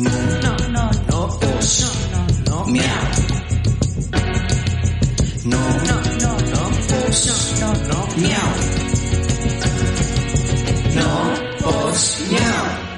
[0.00, 1.28] No, no, no, no, no,
[2.48, 2.84] no, miau.
[5.44, 6.64] No, no, no, no,
[7.60, 8.48] no, no, miau.
[10.94, 11.08] No,
[12.30, 12.90] miau.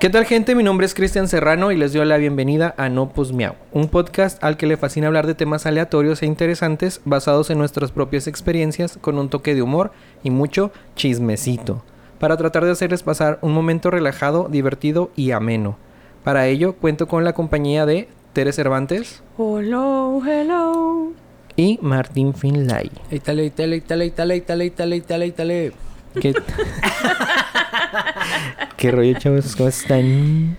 [0.00, 0.56] ¿Qué tal gente?
[0.56, 3.86] Mi nombre es Cristian Serrano y les doy la bienvenida a No Pues Miau, un
[3.86, 8.26] podcast al que le fascina hablar de temas aleatorios e interesantes basados en nuestras propias
[8.26, 9.92] experiencias con un toque de humor
[10.24, 11.84] y mucho chismecito,
[12.22, 15.76] para tratar de hacerles pasar un momento relajado, divertido y ameno.
[16.22, 21.10] Para ello cuento con la compañía de Tere Cervantes Hello, hello.
[21.56, 22.92] y Martín Finlay.
[23.10, 25.72] Itale, itale, itale, itale, itale, itale, itale, itale.
[26.20, 26.32] ¿Qué,
[28.76, 29.56] ¿Qué rollo chavos?
[29.56, 30.56] ¿Cómo están?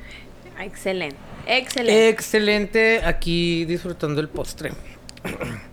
[0.59, 1.15] Excelente.
[1.47, 2.09] Excelente.
[2.09, 4.71] Excelente, aquí disfrutando el postre.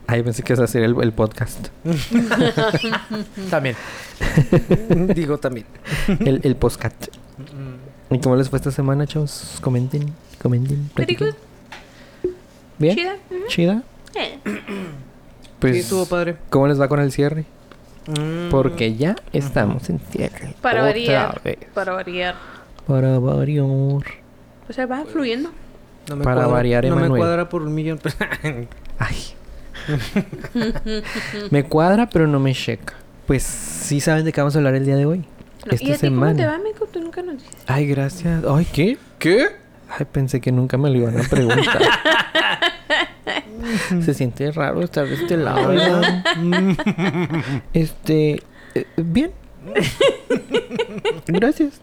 [0.06, 1.68] Ay, pensé que ibas a hacer el, el podcast.
[3.50, 3.76] También.
[5.14, 5.66] Digo también.
[6.20, 7.08] El, el podcast.
[8.10, 9.58] ¿Y cómo les fue esta semana, chavos?
[9.62, 10.90] Comenten, comenten.
[10.94, 11.28] Platiquen.
[11.30, 12.30] good.
[12.78, 12.96] ¿Bien?
[12.96, 13.16] Chida.
[13.30, 13.46] ujú.
[13.48, 13.82] ¿Chida?
[14.14, 14.38] Eh.
[15.58, 16.36] Pues, Sí, estuvo padre.
[16.48, 17.44] ¿cómo les va con el cierre?
[18.06, 18.50] Mm.
[18.50, 20.54] Porque ya estamos en cierre.
[20.60, 21.40] Para Otra variar.
[21.44, 21.58] vez.
[21.74, 22.34] Para variar.
[22.86, 23.64] Para variar.
[23.66, 25.50] O sea, va fluyendo.
[26.08, 27.20] No me para cuadra- variar, No me Emanuel.
[27.20, 28.00] cuadra por un millón.
[28.98, 29.16] Ay.
[31.50, 32.94] me cuadra, pero no me checa.
[33.26, 35.18] Pues sí saben de qué vamos a hablar el día de hoy.
[35.66, 36.86] No, Esta ¿Y a ti cómo te va, Mico?
[36.86, 37.54] Tú nunca nos dices.
[37.66, 38.42] Ay, gracias.
[38.48, 38.98] Ay, ¿qué?
[39.18, 39.48] ¿Qué?
[39.88, 41.82] Ay, pensé que nunca me lo iban a preguntar.
[44.00, 46.24] Se siente raro estar de este lado, ¿verdad?
[47.72, 48.42] este...
[48.74, 49.32] eh, bien.
[51.26, 51.80] Gracias.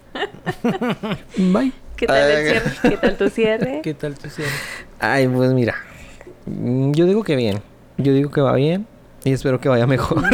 [1.38, 1.71] Bye.
[1.95, 2.71] ¿Qué tal el cierre?
[2.81, 3.80] ¿Qué tal tu cierre?
[3.83, 4.52] ¿Qué tal tu cierre?
[4.99, 5.75] Ay, pues mira.
[6.45, 7.61] mm, Yo digo que bien.
[7.97, 8.85] Yo digo que va bien.
[9.23, 10.23] Y espero que vaya mejor.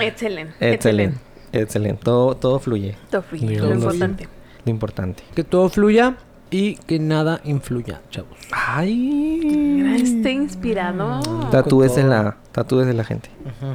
[0.00, 0.54] Excelente.
[0.60, 1.18] Excelente.
[1.52, 2.02] Excelente.
[2.02, 2.96] Todo, todo fluye.
[3.10, 4.28] Todo fluye, Lo importante.
[4.64, 5.22] Lo importante.
[5.34, 6.16] Que todo fluya
[6.50, 8.38] y que nada influya, chavos.
[8.50, 9.96] Ay.
[10.00, 11.20] Este inspirado.
[11.50, 13.30] Tatúes Con en la, tatúes en la gente.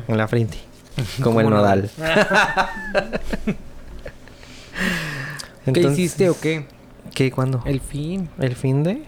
[0.08, 0.58] En la frente.
[1.24, 1.90] Como el nodal.
[5.66, 6.68] ¿Qué Entonces, hiciste o qué?
[7.16, 7.32] ¿Qué?
[7.32, 7.64] ¿Cuándo?
[7.66, 8.30] El fin.
[8.40, 9.02] ¿El fin de?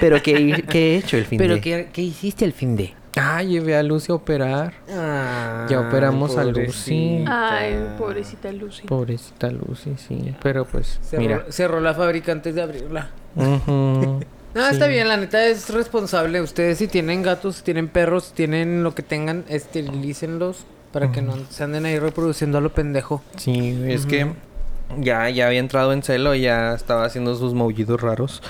[0.00, 1.60] ¿Pero qué, qué he hecho el fin ¿Pero de?
[1.60, 2.94] qué, qué hiciste el fin de?
[3.16, 4.72] Ah, llevé a Lucy a operar.
[4.92, 7.24] Ah, Ya operamos a Lucy.
[7.28, 8.86] Ay, pobrecita Lucy.
[8.86, 10.34] Pobrecita Lucy, sí.
[10.42, 11.44] Pero pues, Cerró, mira.
[11.50, 13.10] cerró la fábrica antes de abrirla.
[14.52, 14.72] No, Sí.
[14.72, 16.40] está bien, la neta es responsable.
[16.40, 21.22] Ustedes si tienen gatos, si tienen perros, si tienen lo que tengan, esterilícenlos para que
[21.22, 23.22] no se anden ahí reproduciendo a lo pendejo.
[23.36, 24.26] Sí, es que
[24.98, 28.42] ya, ya había entrado en celo y ya estaba haciendo sus maullidos raros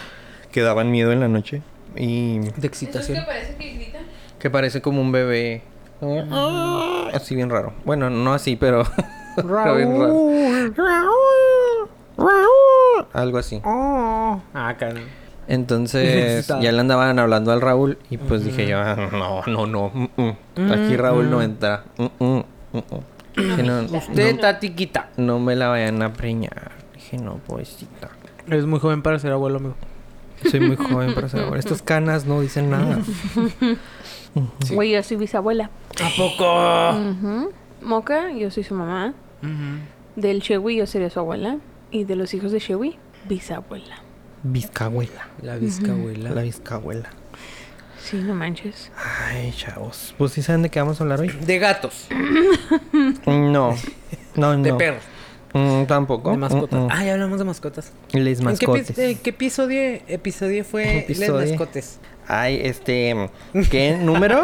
[0.52, 1.62] que daban miedo en la noche.
[1.96, 3.24] Y De excitación.
[3.26, 3.98] parece que grita?
[4.38, 5.62] que parece como un bebé.
[6.02, 7.74] Ah, Así bien raro.
[7.84, 8.84] Bueno, no así, pero...
[9.36, 11.88] bien raro.
[13.12, 13.60] Algo así.
[13.64, 15.04] Ah, caray.
[15.48, 16.60] Entonces Está.
[16.60, 19.90] ya le andaban hablando al Raúl y pues dije yo, "Ah, no, no, no.
[19.92, 20.72] mm, mm.
[20.72, 21.84] Aquí Raúl no entra.
[23.40, 23.56] Mm, mm, mm, mm".
[23.56, 25.10] Dije, no, Usted, no, Tati, quita.
[25.16, 26.72] no me la vayan a preñar.
[26.94, 28.10] Dije, no, pobrecita.
[28.46, 29.74] Eres muy joven para ser abuelo, amigo.
[30.50, 31.58] Soy muy joven para ser abuela.
[31.58, 32.98] Estas canas no dicen nada.
[34.72, 35.70] Güey, yo soy bisabuela.
[36.02, 36.90] ¿A poco?
[37.10, 37.52] Ujú.
[37.82, 39.12] Moca, yo soy su mamá.
[40.16, 41.58] Del Chewi, yo sería su abuela.
[41.90, 42.96] Y de los hijos de Chewi,
[43.28, 43.96] bisabuela.
[44.44, 45.28] Vizcahuela.
[45.42, 46.30] La bizcabuela.
[46.30, 47.10] La vizcahuela.
[48.02, 48.90] Sí, no manches.
[48.96, 50.14] Ay, chavos.
[50.18, 51.28] Pues sí saben de qué vamos a hablar hoy.
[51.28, 52.06] De gatos.
[53.26, 53.76] No.
[54.36, 54.62] No, no.
[54.62, 55.02] De perros.
[55.52, 56.30] Mm, tampoco.
[56.30, 56.78] De mascotas.
[56.78, 56.88] Mm, mm.
[56.92, 57.92] Ah, ya hablamos de mascotas.
[58.12, 58.98] Les ¿En qué, mascotes.
[58.98, 61.40] eh, qué episodio, episodio fue Episodio.
[61.40, 61.98] Les mascotes?
[62.32, 63.28] Ay, este.
[63.72, 64.42] ¿Qué número?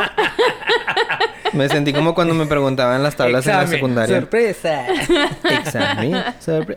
[1.53, 4.19] me sentí como cuando me preguntaban las tablas en la secundaria.
[4.19, 4.87] Sorpresa.
[5.45, 6.17] Examen.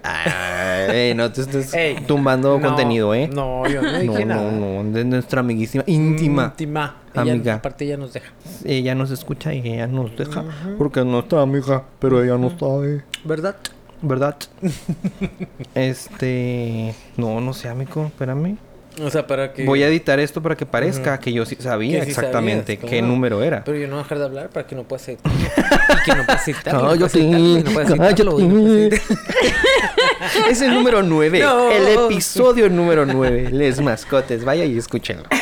[0.03, 3.27] Ay, no te estés Ey, tumbando no, contenido, ¿eh?
[3.27, 4.51] No, yo no no, dije no, nada.
[4.51, 6.43] no, De nuestra amiguísima, íntima.
[6.51, 6.95] Íntima.
[7.15, 7.53] Ella, Amiga.
[7.55, 8.31] Aparte ella nos deja.
[8.63, 10.45] Ella nos escucha y ella nos deja.
[10.77, 13.03] Porque no está amiga, pero ella no sabe.
[13.23, 13.55] ¿Verdad?
[14.03, 14.35] ¿Verdad?
[15.73, 16.93] este.
[17.17, 18.05] No, no sé, amigo.
[18.05, 18.57] Espérame.
[19.01, 19.63] O sea, para que...
[19.65, 22.89] Voy a editar esto para que parezca que yo sí sabía Que sí exactamente sabías,
[22.89, 23.07] qué claro.
[23.07, 23.63] número era.
[23.63, 25.31] Pero yo no voy a dejar de hablar para que no puedas editar.
[25.31, 26.73] y que no puedas editar.
[26.81, 28.39] Cállate, No puedes editarlo.
[28.39, 29.19] y no puedes editarlo.
[30.49, 31.39] Es el número 9.
[31.39, 31.71] No.
[31.71, 33.49] El episodio número 9.
[33.51, 34.43] Les mascotes.
[34.43, 35.23] Vaya y escúchenlo.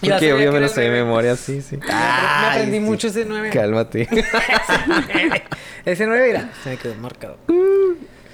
[0.00, 1.76] Porque que me era lo sé de memoria, sí, sí.
[1.76, 2.80] Me aprendí sí.
[2.80, 3.50] mucho ese 9.
[3.50, 4.08] Cálmate.
[5.84, 7.38] ese 9, mira, se me quedó marcado.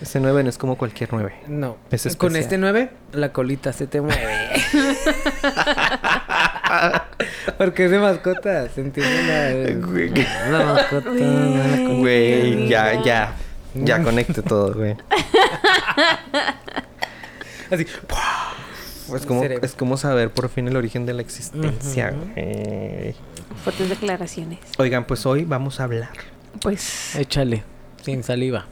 [0.03, 1.33] Ese 9 no es como cualquier 9.
[1.49, 1.79] No.
[1.91, 4.27] Es Con este 9, la colita se te mueve.
[7.59, 9.27] Porque es de mascotas, ¿entiendes?
[9.27, 10.11] La, Güey.
[10.51, 11.11] la mascota.
[11.11, 11.95] la colita.
[11.95, 12.69] Güey.
[12.69, 13.35] Ya, ya.
[13.75, 14.97] Ya conecte todo, güey.
[17.71, 17.87] Así.
[19.15, 23.15] Es como, es como saber por fin el origen de la existencia, güey.
[23.65, 24.59] Fuertes declaraciones.
[24.79, 26.11] Oigan, pues hoy vamos a hablar.
[26.61, 27.15] Pues.
[27.17, 27.63] Échale.
[28.03, 28.67] Sin saliva.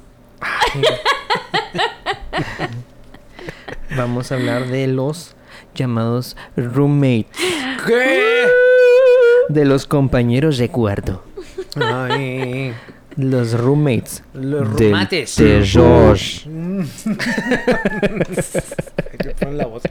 [3.96, 5.36] Vamos a hablar de los
[5.74, 7.26] llamados roommates.
[7.86, 8.46] ¿Qué?
[9.48, 11.24] De los compañeros de cuarto.
[11.76, 12.74] Ay.
[13.16, 14.22] Los roommates.
[14.34, 14.68] Los
[19.38, 19.82] ponen la voz.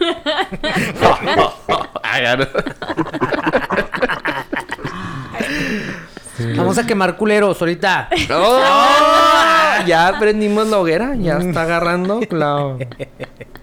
[6.56, 8.08] Vamos a quemar culeros ahorita.
[8.34, 8.60] ¡Oh!
[9.86, 11.14] Ya aprendimos la hoguera.
[11.16, 12.76] Ya está agarrando la,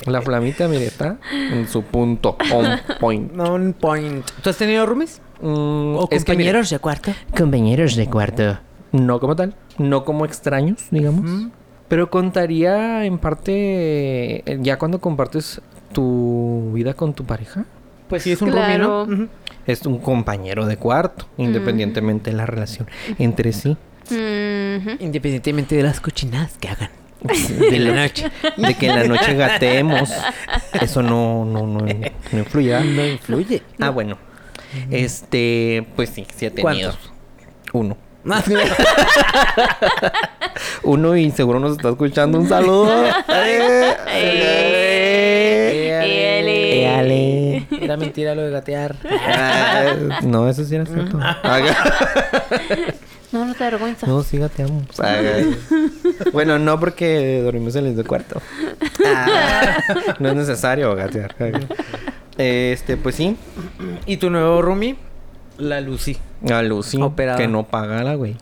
[0.08, 2.36] la flamita, mire, está en su punto.
[2.52, 2.66] On
[3.00, 3.40] point.
[3.40, 4.26] On point.
[4.42, 5.22] ¿Tú has tenido roomies?
[5.42, 7.12] Mm, ¿O es que, mire, compañeros de cuarto?
[7.38, 8.58] compañeros de cuarto.
[8.94, 9.54] No como tal.
[9.78, 11.50] No como extraños, digamos.
[11.88, 15.62] Pero contaría en parte ya cuando compartes
[15.94, 17.66] tu vida con tu pareja.
[18.10, 19.06] Pues sí, es un Claro.
[19.06, 19.28] roomie, ¿no?
[19.68, 23.78] Es un compañero de cuarto, independientemente de la relación entre sí.
[24.10, 24.92] ujú.
[25.00, 26.90] Independientemente de las cochinadas que hagan.
[27.22, 28.32] De la noche.
[28.56, 30.10] De que en la noche gateemos.
[30.80, 32.80] Eso no, no, no, no influye.
[32.80, 33.62] No influye.
[33.80, 34.18] Ah, bueno.
[34.92, 36.62] Este, pues sí, sí he tenido.
[36.64, 37.12] ¿Cuántos?
[37.74, 37.98] Uno.
[40.84, 42.40] Uno y seguro nos está escuchando.
[42.40, 42.92] Un saludo.
[47.98, 48.96] Era mentira lo de gatear.
[49.28, 51.20] Ah, No, eso sí era cierto.
[53.30, 54.08] No, no te da vergüenza.
[54.08, 54.86] No, sí gateamos.
[56.32, 58.42] Bueno, no porque dormimos en el mismo cuarto.
[59.06, 59.80] Ah,
[60.20, 61.36] No es necesario gatear.
[62.38, 63.36] Este, pues sí.
[64.06, 64.96] ¿Y tu nuevo roomie?
[65.58, 66.18] La Lucy.
[66.50, 67.38] A Lucy, Operada.
[67.38, 68.38] que no paga la güey.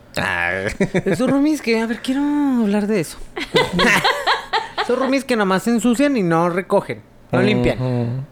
[1.06, 2.22] Esos roomies que, a ver, quiero
[2.62, 3.18] hablar de eso.
[4.84, 7.02] Esos roomies que nomás se ensucian y no recogen.
[7.32, 8.26] No limpian.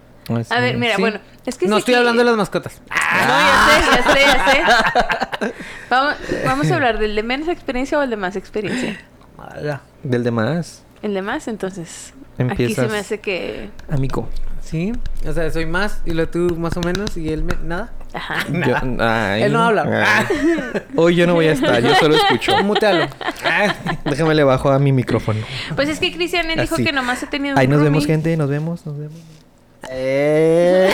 [0.50, 1.02] A ver, mira, Sí.
[1.02, 2.82] bueno, es que no sí estoy que- hablando de las mascotas.
[2.90, 5.54] Ah, no, ya sé, ya sé, ya sé.
[5.90, 6.16] Vamos,
[6.46, 8.98] vamos a hablar del de menos experiencia o el de más experiencia.
[9.38, 9.82] Ala.
[10.04, 12.14] Del demás, El de más, entonces.
[12.36, 12.86] Aquí Empiezas.
[12.88, 13.70] se me hace que.
[13.90, 14.28] amigo.
[14.62, 14.94] Sí,
[15.28, 17.54] o sea, soy más y lo tú más o menos y él me...
[17.64, 17.92] nada.
[18.14, 18.46] Ajá.
[18.50, 19.44] Yo- ay.
[19.44, 19.84] Él no habla.
[20.18, 20.26] Ay.
[20.96, 22.64] Hoy yo no voy a estar, yo solo escucho.
[22.64, 23.08] Mutealo.
[24.06, 25.42] Déjame le bajo a mi micrófono.
[25.76, 27.58] Pues es que Cristian él dijo que nomás ha tenido.
[27.58, 29.18] Ahí un nos vemos, gente, nos vemos, nos vemos.
[29.90, 30.92] Eh,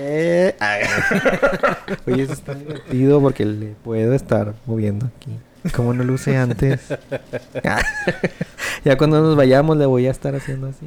[0.00, 0.82] eh, ay.
[2.06, 5.30] Oye, eso está divertido porque le puedo estar moviendo aquí.
[5.74, 6.80] Como no lo usé antes.
[7.64, 7.80] Ah.
[8.84, 10.86] ya cuando nos vayamos le voy a estar haciendo así.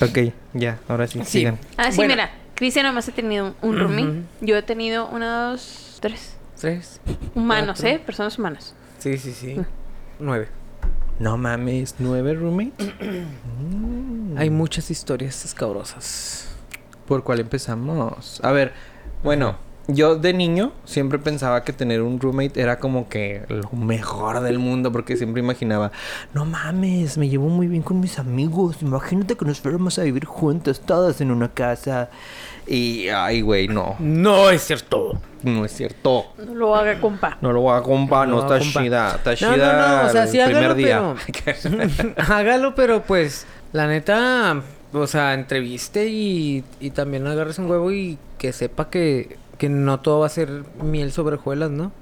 [0.00, 1.38] Ok, ya, ahora sí, Sí.
[1.40, 1.58] sigan.
[1.76, 2.14] Ah, sí, Bueno.
[2.14, 2.30] mira.
[2.54, 4.22] Cristian nomás ha tenido un roomie.
[4.40, 6.36] Yo he tenido una, dos, tres.
[6.60, 7.00] Tres.
[7.34, 7.96] Humanos, Cuatro.
[7.96, 8.02] ¿eh?
[8.04, 8.74] Personas humanas.
[8.98, 9.56] Sí, sí, sí.
[10.20, 10.46] Nueve.
[11.18, 12.88] No mames, nueve roommates.
[14.36, 16.48] Hay muchas historias escabrosas.
[17.06, 18.40] ¿Por cuál empezamos?
[18.42, 18.72] A ver,
[19.22, 19.56] bueno,
[19.88, 24.58] yo de niño siempre pensaba que tener un roommate era como que lo mejor del
[24.58, 25.90] mundo porque siempre imaginaba,
[26.32, 30.24] no mames, me llevo muy bien con mis amigos, imagínate que nos fuéramos a vivir
[30.24, 32.08] juntos todos en una casa.
[32.64, 35.20] Y, ay, güey, no, No es cierto.
[35.42, 36.26] no es cierto.
[36.38, 37.36] No lo haga, compa.
[37.40, 38.82] No lo voy a comprar, no, No, está compa.
[38.82, 41.14] chida, está No, chida no, no, o sea, el sí primer hágalo, día.
[42.28, 44.62] Hágalo, pero pues, la neta,
[44.92, 50.00] o sea, entreviste y, y también agarres un huevo y que sepa que, que no
[50.00, 51.92] todo va a ser miel sobre hojuelas, ¿no?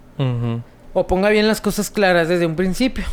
[0.92, 3.04] O ponga bien las cosas claras desde un principio.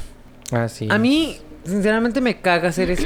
[0.51, 0.87] Así.
[0.89, 3.05] A mí, sinceramente, me caga hacer eso.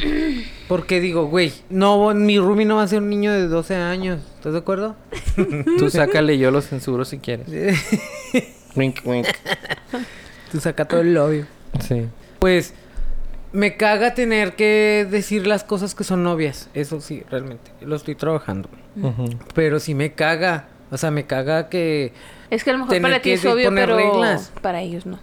[0.68, 4.22] Porque digo, güey, no, mi roomie no va a ser un niño de 12 años.
[4.38, 4.96] ¿Estás de acuerdo?
[5.78, 7.48] Tú sácale, yo lo censuro si quieres.
[8.76, 9.28] Wink, wink.
[10.52, 11.46] Tú saca todo el odio.
[11.88, 12.06] Sí.
[12.40, 12.74] Pues
[13.54, 16.70] me caga tener que decir las cosas que son obvias.
[16.74, 17.72] Eso sí, realmente.
[17.82, 18.70] Lo estoy trabajando.
[19.54, 20.68] Pero sí me caga.
[20.92, 22.14] O sea, me caga que...
[22.50, 24.52] Es que a lo mejor Tener para ti que es obvio, poner pero reglas.
[24.62, 25.20] para ellos no.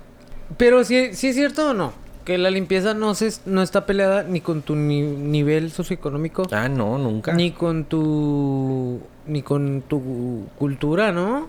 [0.57, 1.93] Pero sí, sí es cierto o no.
[2.25, 6.45] Que la limpieza no se no está peleada ni con tu ni- nivel socioeconómico.
[6.53, 7.33] Ah, no, nunca.
[7.35, 9.01] Ni con tu...
[9.27, 11.49] Ni con tu cultura, ¿no?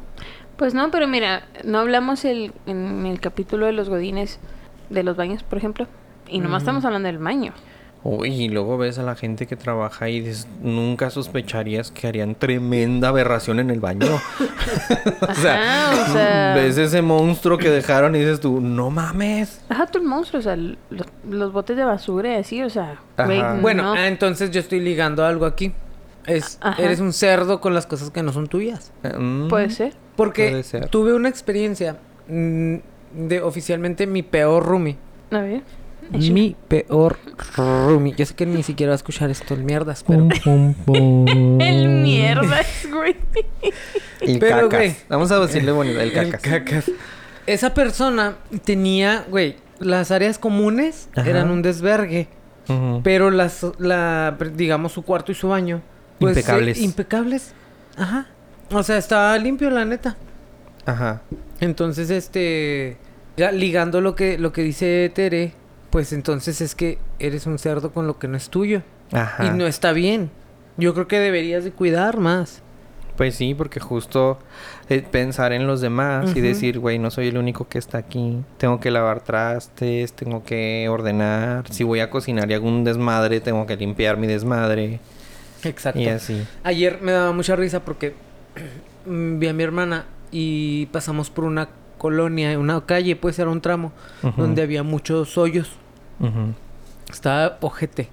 [0.57, 4.39] Pues no, pero mira, no hablamos el, en el capítulo de los godines
[4.89, 5.87] de los baños, por ejemplo.
[6.29, 7.53] Y nomás estamos hablando del baño.
[8.01, 12.33] Uy, y luego ves a la gente que trabaja y dices, nunca sospecharías que harían
[12.33, 14.07] tremenda aberración en el baño.
[15.21, 19.61] o, sea, Ajá, o sea- ves ese monstruo que dejaron y dices tú, no mames.
[19.67, 20.77] Ajá, tú el monstruo, o sea, los,
[21.29, 23.01] los botes de basura y así, o sea,
[23.61, 23.93] Bueno, no.
[23.93, 25.73] ah, entonces yo estoy ligando algo aquí.
[26.25, 26.81] Es, Ajá.
[26.81, 28.93] eres un cerdo con las cosas que no son tuyas.
[29.03, 29.93] Mm, puede ser.
[30.15, 30.87] Porque Puede ser.
[30.87, 31.97] tuve una experiencia.
[32.29, 32.75] mm,
[33.11, 34.95] de oficialmente mi peor roomie.
[35.31, 35.63] A ver.
[36.11, 37.17] Mi peor
[37.55, 38.13] roomie.
[38.15, 40.27] Yo sé que ni siquiera va a escuchar esto el mierdas, pero...
[40.87, 42.61] El mierda,
[42.91, 43.15] güey.
[44.21, 44.79] El Pero, cacas.
[44.79, 44.95] güey.
[45.07, 46.91] Vamos a decirle bonito, el El cacas.
[47.45, 51.29] Esa persona tenía, güey, las áreas comunes Ajá.
[51.29, 52.27] eran un desvergue.
[53.03, 55.81] Pero las, la, digamos, su cuarto y su baño.
[56.19, 56.77] pues, Impecables.
[56.77, 57.51] eh, impecables.
[57.97, 58.27] Ajá.
[58.71, 60.15] O sea, estaba limpio, la neta.
[60.85, 61.21] Ajá.
[61.61, 62.97] Entonces, este.
[63.53, 65.53] ligando lo que, lo que dice Tere,
[65.89, 68.81] pues entonces es que eres un cerdo con lo que no es tuyo.
[69.11, 69.45] Ajá.
[69.45, 70.29] Y no está bien.
[70.77, 72.61] Yo creo que deberías de cuidar más.
[73.17, 74.39] Pues sí, porque justo
[74.87, 78.37] eh, pensar en los demás y decir, güey, no soy el único que está aquí.
[78.57, 81.65] Tengo que lavar trastes, tengo que ordenar.
[81.69, 85.01] Si voy a cocinar y hago un desmadre, tengo que limpiar mi desmadre.
[85.65, 85.99] Exacto.
[85.99, 86.47] Y así.
[86.63, 88.13] Ayer me daba mucha risa porque
[89.05, 91.67] vi a mi hermana y pasamos por una
[91.99, 93.91] colonia, una calle, pues era un tramo,
[94.37, 95.69] donde había muchos hoyos.
[97.11, 98.09] Estaba ojete.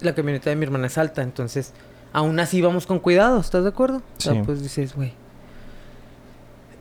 [0.00, 1.74] La camioneta de mi hermana es alta, entonces
[2.14, 3.98] aún así vamos con cuidado, ¿estás de acuerdo?
[3.98, 4.40] O sea, Sí.
[4.46, 5.12] pues dices, güey.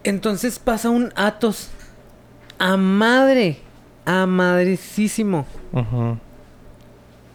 [0.04, 1.70] Entonces pasa un Atos
[2.60, 3.58] a madre,
[4.06, 5.46] a madrecísimo.
[5.74, 6.18] Ujú.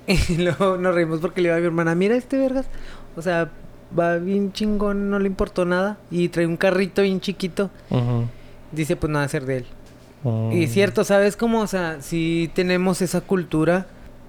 [0.29, 2.67] Y luego nos reímos porque le iba a mi hermana, mira este vergas.
[3.17, 3.51] O sea,
[3.97, 5.99] va bien chingón, no le importó nada.
[6.11, 7.71] Y trae un carrito bien chiquito.
[7.91, 8.25] Ujú.
[8.73, 9.67] Dice, pues nada, hacer de él.
[10.23, 10.53] Mm.
[10.53, 11.61] Y cierto, ¿sabes cómo?
[11.61, 13.87] O sea, si tenemos esa cultura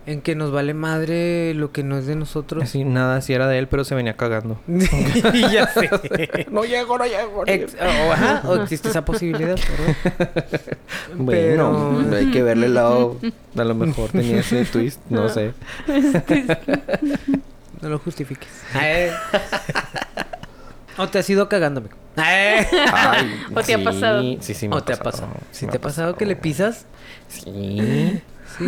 [0.08, 2.64] en que nos vale madre lo que no es de nosotros.
[2.64, 4.60] Así, nada, si era de él, pero se venía cagando.
[4.68, 5.90] y ya sé.
[6.52, 7.44] no llego, no llego.
[7.46, 10.32] Ex- o, ajá, o existe esa posibilidad, ¿verdad?
[11.16, 13.18] Bueno, Pero- hay que verle el lado.
[13.56, 15.54] A lo mejor tenía ese twist, no sé.
[17.82, 18.50] No lo justifiques.
[20.98, 21.96] o te has ido cagando, amigo.
[22.16, 22.66] Ay,
[23.56, 24.22] ¿O te ha pasado?
[24.42, 25.30] Sí, sí, me o te ha pasado.
[25.52, 26.86] Si te ha pasado que le pisas,
[27.30, 28.22] Sí.
[28.58, 28.66] sí.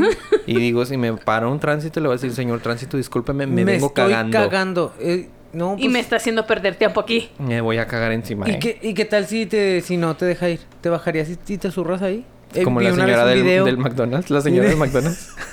[0.47, 3.65] Y digo, si me para un tránsito, le voy a decir, señor tránsito, discúlpeme, me,
[3.65, 4.37] vengo estoy cagando.
[4.37, 4.93] cagando.
[4.99, 7.29] Eh, no, Y pues, me está haciendo perder tiempo aquí.
[7.37, 8.47] Me voy a cagar encima.
[8.49, 8.59] ¿Y eh.
[8.59, 10.61] qué, ¿Y qué tal si te si no te deja ir?
[10.81, 12.25] ¿Te bajarías y, y te zurras ahí?
[12.55, 14.29] Eh, Como vi la señora del, del McDonald's.
[14.29, 15.29] La señora del McDonald's.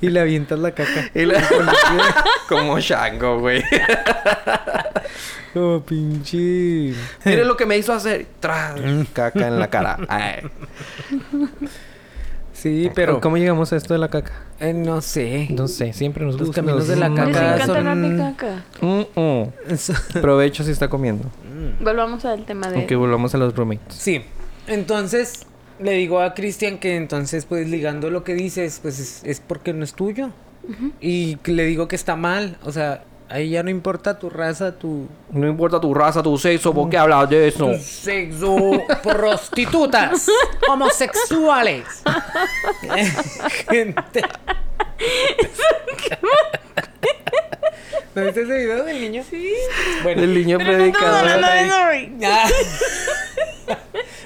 [0.00, 1.10] y le avientas la caca.
[1.14, 1.42] Y la-
[2.48, 3.62] Como Shango, güey.
[5.54, 6.94] Oh, pinche.
[7.24, 8.26] Mire lo que me hizo hacer.
[8.40, 8.80] Tras,
[9.12, 9.98] caca en la cara.
[10.08, 10.40] Ay.
[12.52, 14.32] Sí, pero ¿Cómo llegamos a esto de la caca?
[14.60, 15.48] eh, no sé.
[15.50, 16.62] No sé, siempre nos Los gusta.
[16.62, 18.64] caminos de la Mm, Les caca encanta son- de caca.
[18.80, 20.20] mm, mm.
[20.20, 21.28] Provecho si está comiendo.
[21.80, 22.76] Volvamos al tema de...
[22.76, 23.94] Aunque volvamos a los roommates.
[23.96, 24.22] Sí.
[24.68, 25.44] Entonces,
[25.82, 29.72] le digo a Cristian que entonces, pues ligando lo que dices, pues es, es porque
[29.72, 30.30] no es tuyo.
[31.00, 32.56] Y le digo que está mal.
[32.64, 36.72] O sea, ahí ya no importa tu raza, tu, No importa tu raza, tu sexo,
[36.72, 37.72] ¿por qué hablas de eso?
[37.72, 38.56] tu sexo,
[39.02, 40.28] prostitutas,
[40.70, 41.84] homosexuales.
[43.70, 44.22] Gente.
[48.14, 49.24] ¿No viste ese video del niño?
[49.28, 49.52] Sí.
[50.02, 51.28] Bueno, El niño no predicador.
[51.30, 52.12] hablando de eso, güey.
[52.24, 52.48] Ah.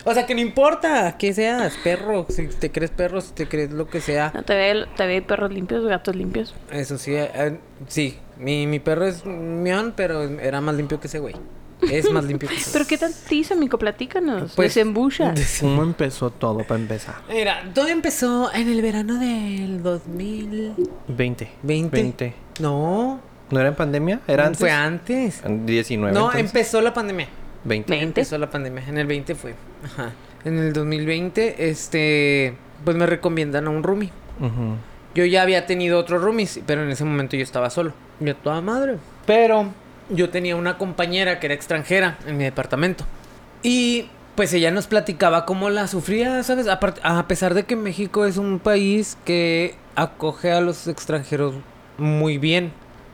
[0.09, 3.73] o sea, que no importa que seas perro, si te crees perro, si te crees
[3.73, 4.31] lo que sea.
[4.33, 6.55] No, te ve, te ve perros limpios, gatos limpios.
[6.71, 7.59] Eso sí, eh,
[7.89, 8.19] sí.
[8.39, 11.35] Mi, mi perro es mión, pero era más limpio que ese güey.
[11.91, 13.79] Es más limpio que ese Pero qué tal te hizo, mico?
[13.79, 14.53] Platícanos.
[14.55, 15.35] Pues- Desembucha.
[15.61, 17.17] ¿Cómo empezó todo para empezar?
[17.29, 20.83] Mira, todo empezó en el verano del 2020.
[21.09, 21.51] 20.
[21.63, 21.97] 20.
[21.97, 22.35] 20.
[22.61, 23.21] No,
[23.51, 24.21] ¿No era en pandemia?
[24.27, 24.61] ¿Era antes?
[24.61, 25.43] fue antes.
[25.47, 26.13] 19.
[26.13, 26.41] No, entonces.
[26.47, 27.29] empezó la pandemia.
[27.67, 27.93] 20.
[27.93, 28.85] Ve- Empezó la pandemia.
[28.89, 29.55] En el 20 fue.
[29.85, 30.13] Ajá.
[30.45, 32.55] En el 2020, este,
[32.85, 34.11] pues me recomiendan a un roomie.
[34.41, 34.77] Ujú.
[35.15, 37.93] Yo ya había tenido otros roomies, pero en ese momento yo estaba solo.
[38.21, 38.97] Yo toda madre.
[39.27, 39.69] Pero
[40.11, 43.05] yo tenía una compañera que era extranjera en mi departamento.
[43.63, 46.67] Y pues ella nos platicaba cómo la sufría, ¿sabes?
[46.69, 51.55] Apart- a pesar de que México es un país que acoge a los extranjeros
[51.99, 52.71] muy bien.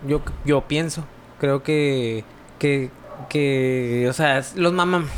[0.07, 1.05] Yo, yo pienso.
[1.39, 2.25] Creo que,
[2.59, 2.91] que,
[3.29, 5.11] que, o sea, los mamamos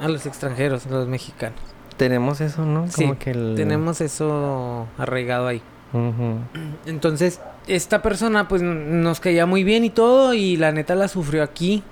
[0.00, 1.58] a los extranjeros, a los mexicanos.
[1.96, 2.88] Tenemos eso, ¿no?
[2.88, 3.54] Sí, Como que el...
[3.56, 5.62] tenemos eso arraigado ahí.
[6.86, 11.42] Entonces, esta persona pues nos caía muy bien y todo y la neta la sufrió
[11.42, 11.82] aquí.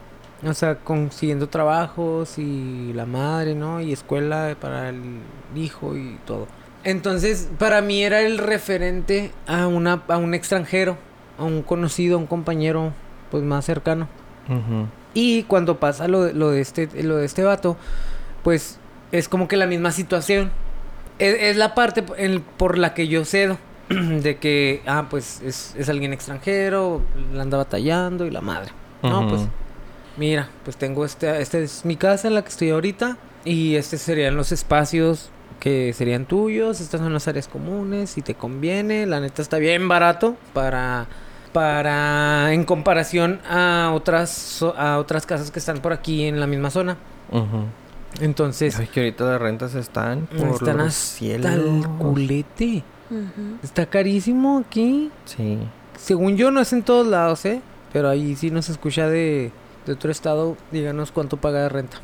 [0.46, 3.80] O sea, consiguiendo trabajos y la madre, ¿no?
[3.80, 5.02] Y escuela para el
[5.56, 6.46] hijo y todo.
[6.84, 10.96] Entonces, para mí era el referente a, una, a un extranjero,
[11.38, 12.92] a un conocido, a un compañero
[13.30, 14.08] pues más cercano.
[15.14, 17.76] Y cuando pasa lo, de- lo de este lo de este vato,
[18.44, 18.78] pues
[19.12, 20.50] es como que la misma situación.
[21.18, 23.58] Es, es la parte en- por la que yo cedo.
[23.88, 27.00] De que, ah, pues es, es alguien extranjero,
[27.32, 28.70] la anda batallando y la madre.
[29.02, 29.42] No, pues
[30.18, 33.16] mira, pues tengo este, esta es mi casa en la que estoy ahorita.
[33.44, 36.80] Y estos serían los espacios que serían tuyos.
[36.82, 38.10] Estas son las áreas comunes.
[38.10, 39.06] Si te conviene.
[39.06, 41.06] La neta está bien barato para...
[41.52, 42.52] Para...
[42.52, 44.62] En comparación a otras...
[44.76, 46.96] A otras casas que están por aquí en la misma zona.
[47.30, 47.64] Ujú.
[48.20, 48.78] Entonces...
[48.78, 51.52] Ay, que ahorita las rentas están por están los cielos.
[51.52, 52.82] el culete.
[53.62, 55.10] Está carísimo aquí.
[55.24, 55.58] Sí.
[55.96, 57.60] Según yo, no es en todos lados, ¿eh?
[57.92, 59.50] Pero ahí sí nos escucha de,
[59.86, 60.56] de otro estado.
[60.70, 61.98] Díganos cuánto paga de renta.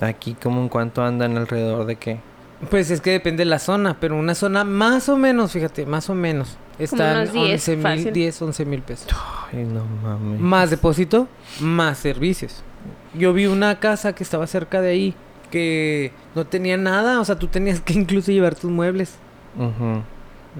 [0.00, 2.20] Aquí como en cuánto andan alrededor de qué.
[2.68, 6.10] Pues es que depende de la zona, pero una zona más o menos, fíjate, más
[6.10, 6.58] o menos.
[6.80, 8.12] Están unos 10, 11 mil, fácil.
[8.12, 9.06] 10, 11 mil pesos.
[9.52, 10.40] Ay, no mames.
[10.40, 11.28] Más depósito,
[11.60, 12.62] más servicios.
[13.14, 15.14] Yo vi una casa que estaba cerca de ahí
[15.50, 19.14] que no tenía nada, o sea, tú tenías que incluso llevar tus muebles.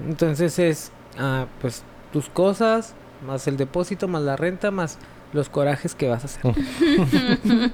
[0.07, 2.93] Entonces es, ah, pues, tus cosas,
[3.25, 4.97] más el depósito, más la renta, más
[5.33, 6.41] los corajes que vas a hacer.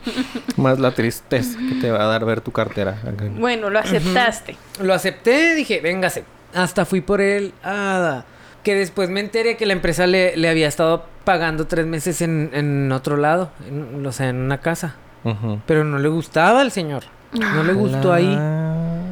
[0.58, 3.00] Más la tristeza que te va a dar ver tu cartera.
[3.40, 4.56] Bueno, lo aceptaste.
[4.80, 6.24] Lo acepté, dije, véngase.
[6.54, 7.54] Hasta fui por él.
[7.64, 8.24] Ah,
[8.68, 12.50] que después me enteré que la empresa le, le había estado pagando tres meses en,
[12.52, 14.96] en otro lado, en- o sea, en una casa.
[15.66, 17.04] Pero no le gustaba al señor.
[17.32, 18.36] No le gustó ahí.
[18.36, 19.04] La-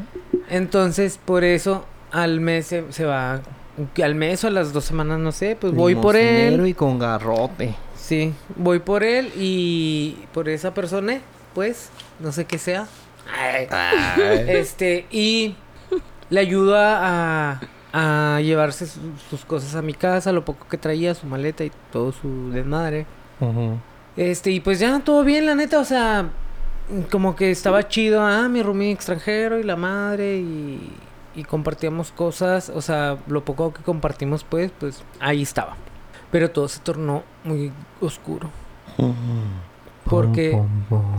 [0.49, 3.39] Entonces, por eso, al mes se, se va.
[4.03, 6.67] Al mes o a las dos semanas, no sé, pues voy por él.
[6.67, 7.75] y con garrote.
[7.95, 11.19] Sí, voy por él y por esa persona,
[11.53, 12.87] pues, no sé qué sea.
[14.47, 15.55] Este, y
[16.29, 17.61] le ayudo a,
[17.97, 18.99] a llevarse su-
[19.29, 23.05] sus cosas a mi casa, lo poco que traía, su maleta y todo su desmadre.
[24.17, 26.27] Este, y pues ya todo bien, la neta, o sea,
[27.09, 30.91] como que estaba chido, ah, mi roomie extranjero y la madre y,
[31.35, 35.77] y compartíamos cosas, o sea, lo poco que compartimos, pues, pues ahí estaba.
[36.31, 37.71] Pero todo se tornó muy
[38.01, 38.49] oscuro.
[40.03, 40.61] Porque.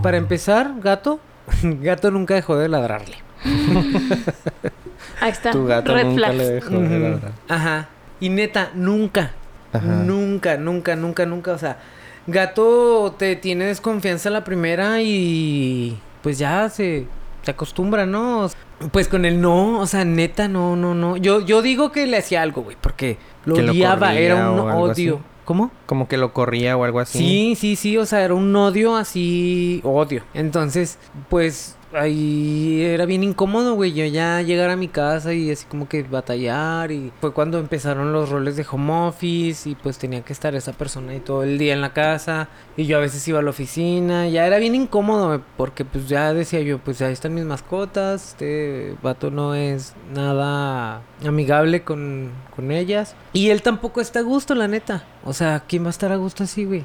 [0.03, 1.21] Para empezar, gato,
[1.63, 3.17] gato nunca dejó de ladrarle.
[5.21, 5.51] Ahí está.
[5.53, 6.37] Tu gato Red nunca flags.
[6.37, 6.99] le dejó de Ujú.
[6.99, 7.33] ladrar.
[7.49, 7.89] Ajá.
[8.21, 9.33] Y neta, nunca.
[9.73, 9.87] Ajá.
[9.87, 11.53] Nunca, nunca, nunca, nunca.
[11.53, 11.79] O sea,
[12.27, 17.07] gato te tiene desconfianza la primera y pues ya se,
[17.43, 18.49] se acostumbra, ¿no?
[18.93, 21.17] Pues con el no, o sea, neta, no, no, no.
[21.17, 24.91] Yo, yo digo que le hacía algo, güey, porque lo Que odiaba, era un odio.
[24.91, 25.15] así.
[25.47, 25.71] ¿Cómo?
[25.87, 27.19] Como que lo corría o algo así.
[27.19, 30.23] Sí, sí, sí, o sea, era un odio así, odio.
[30.35, 35.67] Entonces, pues ahí era bien incómodo, güey, yo ya llegar a mi casa y así
[35.67, 40.23] como que batallar y fue cuando empezaron los roles de home office y pues tenía
[40.23, 43.27] que estar esa persona ahí todo el día en la casa y yo a veces
[43.29, 47.01] iba a la oficina, ya era bien incómodo güey, porque pues ya decía yo, pues
[47.03, 53.63] ahí están mis mascotas, este vato no es nada amigable con, con ellas y él
[53.63, 55.05] tampoco está a gusto, la neta.
[55.25, 56.85] O sea, ¿quién va a estar a gusto así, güey?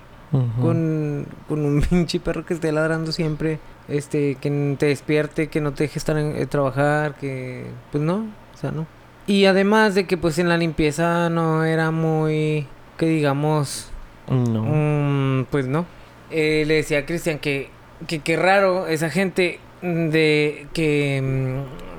[0.61, 5.73] Con, con un pinche perro que esté ladrando siempre, este, que te despierte, que no
[5.73, 8.87] te deje estar en, eh, trabajar, que pues no, o sea, no.
[9.27, 12.65] Y además de que pues en la limpieza no era muy,
[12.97, 13.89] que digamos,
[14.29, 14.63] No.
[14.63, 15.85] mm, pues no.
[16.29, 17.69] Eh, le decía a Cristian que,
[18.07, 21.90] que qué raro esa gente de que, mm,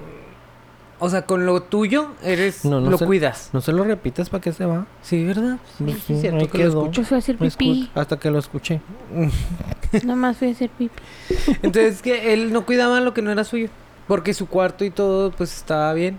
[1.05, 3.07] o sea, con lo tuyo eres, No, no lo sé.
[3.07, 3.51] cuidas.
[3.53, 4.87] No se lo repites para que se va.
[5.03, 5.59] Sí, ¿verdad?
[5.79, 7.05] Pues sí, sí, es cierto lo escucho.
[7.05, 7.91] Fui a hacer pipí.
[7.95, 8.81] escu- Hasta que lo escuché.
[10.05, 10.95] Nada más fui a hacer pipí.
[11.63, 13.69] Entonces que él no cuidaba lo que no era suyo.
[14.09, 16.19] Porque su cuarto y todo pues estaba bien.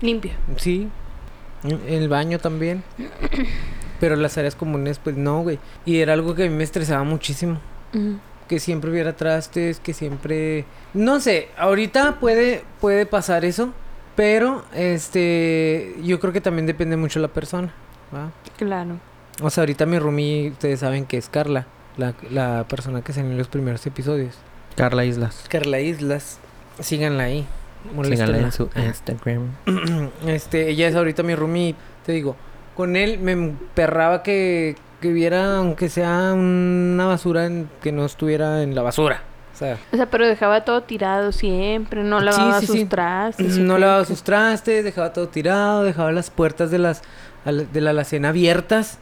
[0.00, 0.32] Limpio.
[0.56, 0.88] Sí.
[1.86, 2.82] El baño también.
[4.00, 5.58] Pero las áreas comunes pues no, güey.
[5.84, 7.58] Y era algo que a mí me estresaba muchísimo.
[8.48, 10.64] Que siempre hubiera trastes, que siempre...
[10.94, 13.72] No sé, ahorita puede, puede pasar eso.
[14.18, 15.94] Pero, este...
[16.02, 17.72] Yo creo que también depende mucho de la persona.
[18.12, 18.32] ¿va?
[18.56, 18.98] Claro.
[19.40, 21.66] O sea, ahorita mi roomie, ustedes saben que es Carla.
[21.96, 24.34] La, la persona que salió en los primeros episodios.
[24.74, 25.44] Carla Islas.
[25.48, 26.40] Carla Islas.
[26.80, 27.46] Síganla ahí.
[28.02, 29.52] Síganla en su Instagram.
[30.26, 31.76] Este, ella es ahorita mi roomie.
[32.04, 32.34] Te digo,
[32.74, 38.64] con él me emperraba que, que viera, aunque sea una basura, en- que no estuviera
[38.64, 39.22] en la basura.
[39.58, 42.04] O sea, O sea, pero dejaba todo tirado siempre.
[42.04, 42.84] No lavaba sí, sus sí.
[42.84, 43.58] trastes.
[43.58, 47.02] no lavaba sus trastes, dejaba todo tirado, dejaba las puertas de las
[47.44, 48.98] al- de la alacena abiertas.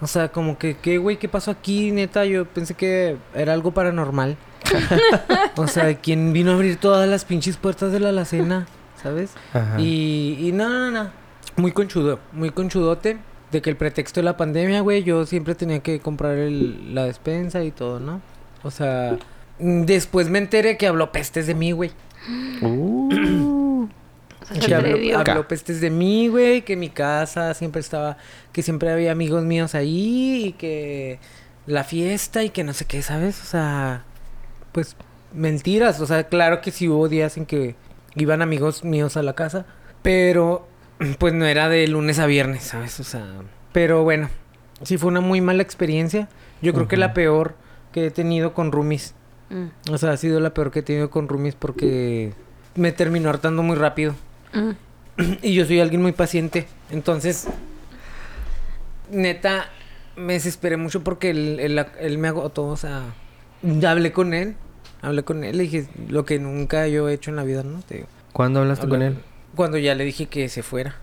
[0.00, 1.16] O sea, como que, ¿qué, güey?
[1.16, 1.90] ¿Qué pasó aquí?
[1.90, 4.36] Neta, yo pensé que era algo paranormal.
[5.56, 8.66] o sea, ¿quién vino a abrir todas las pinches puertas de la alacena?
[9.02, 9.32] ¿Sabes?
[9.52, 9.80] Ajá.
[9.80, 11.10] Y, y no, no, no.
[11.56, 13.18] Muy conchudo, muy conchudote.
[13.50, 17.04] De que el pretexto de la pandemia, güey, yo siempre tenía que comprar el- la
[17.04, 18.20] despensa y todo, ¿no?
[18.62, 19.16] O sea,
[19.58, 21.90] después me enteré que habló pestes de mí, güey.
[22.62, 23.88] Uh.
[24.66, 28.16] Que habló, habló pestes de mí, güey, que mi casa siempre estaba,
[28.50, 31.18] que siempre había amigos míos ahí y que
[31.66, 33.42] la fiesta y que no sé qué, ¿sabes?
[33.42, 34.04] O sea,
[34.72, 34.96] pues
[35.34, 36.00] mentiras.
[36.00, 37.74] O sea, claro que sí hubo días en que
[38.14, 39.66] iban amigos míos a la casa,
[40.02, 40.66] pero
[41.18, 42.98] pues no era de lunes a viernes, ¿sabes?
[43.00, 43.26] O sea,
[43.72, 44.30] pero bueno,
[44.82, 46.28] sí fue una muy mala experiencia.
[46.62, 47.54] Yo creo que la peor
[47.92, 49.14] que he tenido con roomies.
[49.50, 52.32] Mm, O sea, ha sido la peor que he tenido con roomies porque
[52.74, 54.14] me terminó hartando muy rápido.
[54.52, 54.70] mm.
[55.42, 56.66] Y yo soy alguien muy paciente.
[56.90, 57.48] Entonces,
[59.10, 59.68] neta,
[60.16, 62.66] me desesperé mucho porque él, él- él me agotó.
[62.66, 63.02] O sea,
[63.62, 64.54] ya hablé con él.
[65.02, 65.56] Hablé con él.
[65.56, 67.80] Le dije lo que nunca yo he hecho en la vida, ¿no?
[67.82, 68.06] Te digo.
[68.32, 69.18] ¿Cuándo hablaste con él?
[69.54, 70.96] Cuando ya le dije que se fuera.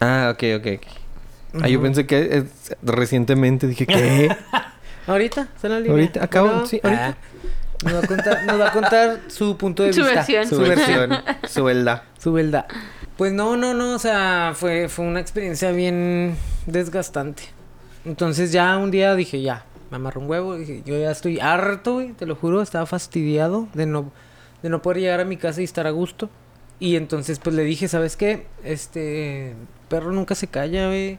[0.00, 1.62] Ah, ok, ok, ok.
[1.62, 2.44] Ah, yo pensé que eh,
[2.82, 4.34] recientemente dije que...
[5.06, 5.48] ¿Ahorita?
[5.54, 5.92] ¿Está en la línea?
[5.92, 7.08] Ahorita, acabo, sí, ahorita.
[7.08, 7.16] Ah,
[7.82, 10.14] nos, va a contar, nos va a contar su punto de Su vista.
[10.14, 10.46] versión.
[10.46, 11.10] su versión,
[11.48, 12.02] su verdad.
[12.18, 12.66] Su verdad.
[13.16, 17.44] Pues no, no, no, o sea, fue, fue una experiencia bien desgastante.
[18.04, 21.94] Entonces ya un día dije, ya, me amarró un huevo, dije, yo ya estoy harto,
[21.94, 24.10] güey, te lo juro, estaba fastidiado de no,
[24.62, 26.30] de no poder llegar a mi casa y estar a gusto.
[26.80, 28.46] Y entonces pues le dije, ¿sabes qué?
[28.64, 29.54] Este
[29.88, 31.18] perro nunca se calla, güey.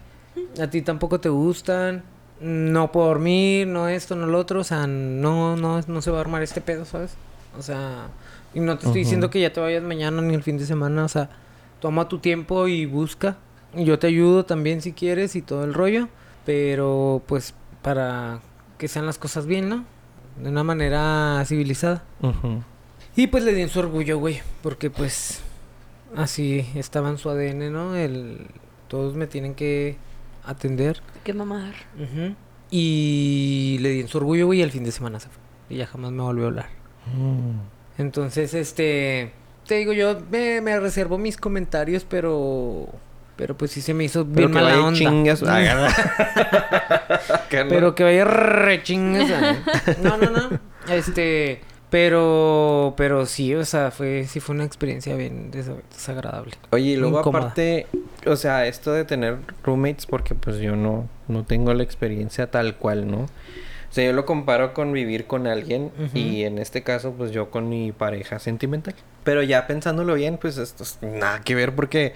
[0.61, 2.03] A ti tampoco te gustan.
[2.43, 4.59] No puedo dormir, no esto, no lo otro.
[4.59, 7.15] O sea, no, no, no se va a armar este pedo, ¿sabes?
[7.57, 8.07] O sea,
[8.53, 11.05] y no te estoy diciendo que ya te vayas mañana ni el fin de semana.
[11.05, 11.29] O sea,
[11.79, 13.37] toma tu tiempo y busca.
[13.73, 16.09] Y Yo te ayudo también si quieres y todo el rollo.
[16.45, 18.41] Pero pues para
[18.77, 19.85] que sean las cosas bien, ¿no?
[20.41, 22.03] De una manera civilizada.
[23.15, 24.41] Y pues le di en su orgullo, güey.
[24.61, 25.41] Porque pues
[26.15, 27.95] así estaba en su ADN, ¿no?
[27.95, 28.47] El,
[28.87, 29.97] todos me tienen que
[30.45, 31.01] atender.
[31.23, 31.73] Qué mamadar.
[31.95, 32.35] Ujú.
[32.69, 35.41] Y le di en su orgullo, güey, y el fin de semana se fue.
[35.69, 36.69] Y ya jamás me volvió a hablar.
[37.15, 38.01] Mm.
[38.01, 39.33] Entonces, este...
[39.67, 42.87] Te digo, yo me, me reservo mis comentarios, pero...
[43.35, 44.99] Pero pues sí se me hizo Pero bien que mala vaya onda.
[44.99, 45.43] chingas.
[47.49, 47.69] Que no.
[47.69, 49.29] Pero que vaya re chingas.
[50.01, 50.59] No, no, no.
[50.89, 51.61] Este...
[51.93, 52.95] Pero...
[52.97, 54.25] Pero sí, o sea, fue...
[54.25, 56.53] Sí fue una experiencia bien desa- desagradable.
[56.71, 57.43] Oye, y luego Incómoda.
[57.45, 57.85] aparte,
[58.25, 62.77] o sea, esto de tener roommates, porque pues yo no, no tengo la experiencia tal
[62.77, 63.19] cual, ¿no?
[63.19, 63.29] O
[63.95, 67.69] sea, yo lo comparo con vivir con alguien y en este caso, pues yo con
[67.69, 68.95] mi pareja sentimental.
[69.23, 72.13] Pero ya pensándolo bien, pues esto es nada que ver porque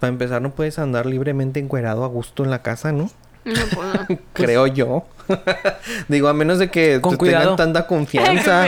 [0.00, 3.08] para empezar no puedes andar libremente encuerado a gusto en la casa, ¿no?
[3.44, 3.92] No puedo.
[4.32, 5.04] Creo yo.
[6.08, 7.56] Digo, a menos de que Con te cuidado.
[7.56, 8.66] tengan tanta confianza.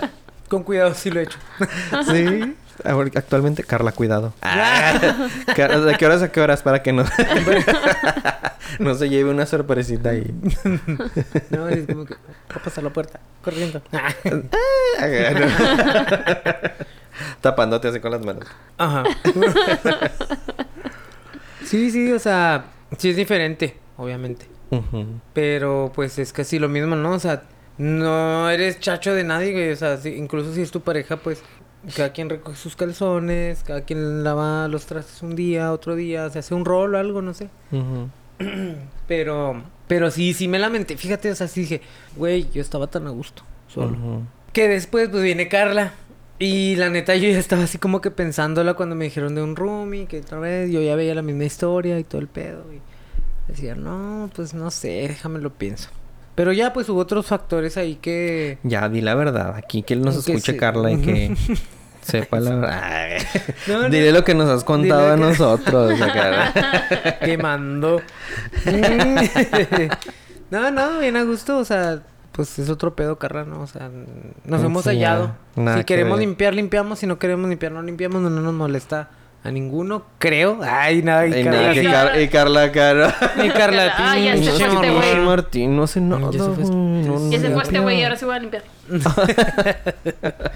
[0.00, 0.10] Con
[0.48, 1.38] Con cuidado, sí lo he hecho.
[2.10, 2.56] Sí.
[2.84, 4.32] Actualmente, Carla, cuidado.
[4.40, 6.62] Car- ¿De qué horas a qué horas?
[6.62, 7.04] Para que no,
[8.78, 10.32] no se lleve una sorpresita ahí.
[11.50, 12.14] No, es como que...
[12.14, 13.18] Va a pasar la puerta.
[13.42, 13.82] Corriendo.
[17.40, 18.44] Tapándote así con las manos.
[18.78, 19.04] Ajá.
[21.64, 22.64] sí, sí, o sea,
[22.96, 24.46] sí es diferente, obviamente.
[25.32, 27.12] Pero pues es casi lo mismo, ¿no?
[27.12, 27.42] O sea,
[27.78, 29.70] no eres chacho de nadie, güey.
[29.72, 31.42] O sea, si- incluso si es tu pareja, pues
[31.96, 36.40] cada quien recoge sus calzones, cada quien lava los trastes un día, otro día, se
[36.40, 37.48] hace un rol o algo, no sé.
[39.06, 40.96] Pero, pero sí, sí me lamenté.
[40.96, 41.80] Fíjate, o sea, sí dije,
[42.16, 43.96] güey, yo estaba tan a gusto, solo.
[44.52, 45.92] Que después, pues viene Carla.
[46.38, 49.56] Y la neta, yo ya estaba así como que pensándola cuando me dijeron de un
[49.56, 52.64] roomie, que otra vez yo ya veía la misma historia y todo el pedo.
[52.72, 52.80] Y
[53.48, 55.88] decía, no, pues no sé, déjame lo pienso.
[56.34, 58.58] Pero ya, pues hubo otros factores ahí que.
[58.62, 59.56] Ya, di la verdad.
[59.56, 60.56] Aquí que nos Que escuche.
[60.56, 61.34] Carla y que
[62.02, 63.10] sepa la verdad.
[63.66, 63.88] No, no.
[63.90, 66.00] Diré lo que nos has contado a que- nosotros.
[66.00, 67.18] acá.
[67.24, 68.00] quemando.
[70.50, 73.62] no, no, bien a gusto, o sea, pues es otro pedo, Carla, ¿no?
[73.62, 73.90] O sea,
[74.44, 75.34] nos Sí, hemos hallado.
[75.56, 77.00] Si que queremos limpiar, limpiamos.
[77.00, 78.22] Si no queremos limpiar, no limpiamos.
[78.22, 79.10] No, no nos molesta
[79.44, 80.58] a ninguno, creo.
[80.62, 81.86] Ay, nada, y Y, Carla, nada, que sí.
[81.86, 83.16] Car- y Carla, Carla.
[83.44, 85.16] Y Carla, Ay, ya se fue este güey.
[85.24, 86.30] Martín, no sé nada.
[86.32, 88.24] Ya se fue este- güey, no, no Ya se fue este güey y ahora sí
[88.24, 88.64] voy a limpiar.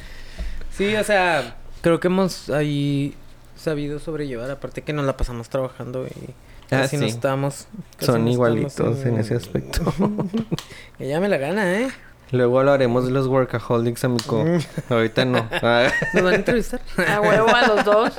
[0.76, 3.14] Sí, o sea, creo que hemos ahí
[3.56, 4.50] sabido sobrellevar.
[4.50, 6.30] Aparte que nos la pasamos trabajando y
[6.74, 7.02] Ah, casi sí.
[7.02, 7.66] no estamos.
[7.98, 9.82] casi Son no igualitos estamos en ese aspecto.
[10.98, 11.88] Que ya me la gana, ¿eh?
[12.30, 14.42] Luego hablaremos de los workaholics, amigo.
[14.88, 15.46] Ahorita no.
[15.60, 16.80] Ah, ¿Nos van a entrevistar?
[17.06, 18.12] A huevo a los dos.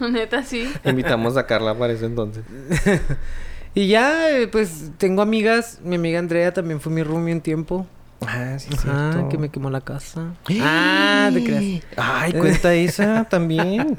[0.10, 0.72] Neta, sí.
[0.84, 2.44] Invitamos a Carla para ese entonces.
[3.74, 5.78] Y ya, eh, pues tengo amigas.
[5.84, 7.86] Mi amiga Andrea también fue mi roomie un tiempo.
[8.26, 9.28] Ah, sí, Ajá, cierto.
[9.28, 10.32] que me quemó la casa.
[10.60, 11.84] ah, te creas.
[11.96, 13.96] Ay, cuenta esa también.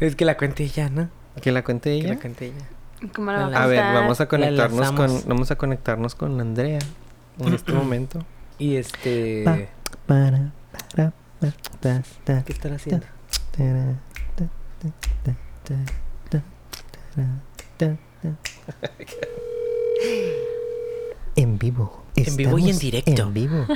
[0.00, 1.08] Es que la cuente ella, ¿no?
[1.40, 2.14] Que la cuente Que ella.
[2.14, 3.10] la cuente ella.
[3.14, 6.80] ¿Cómo la va a A ver, vamos a conectarnos con vamos a conectarnos con Andrea
[7.38, 8.24] en este momento.
[8.58, 9.42] Y este.
[9.44, 9.58] Pa.
[10.06, 10.52] Para,
[10.96, 13.06] para, pa, ta, ta, ¿Qué estará haciendo?
[13.56, 13.62] ta,
[21.36, 22.02] En vivo.
[22.16, 23.22] En vivo y en directo.
[23.22, 23.66] En vivo.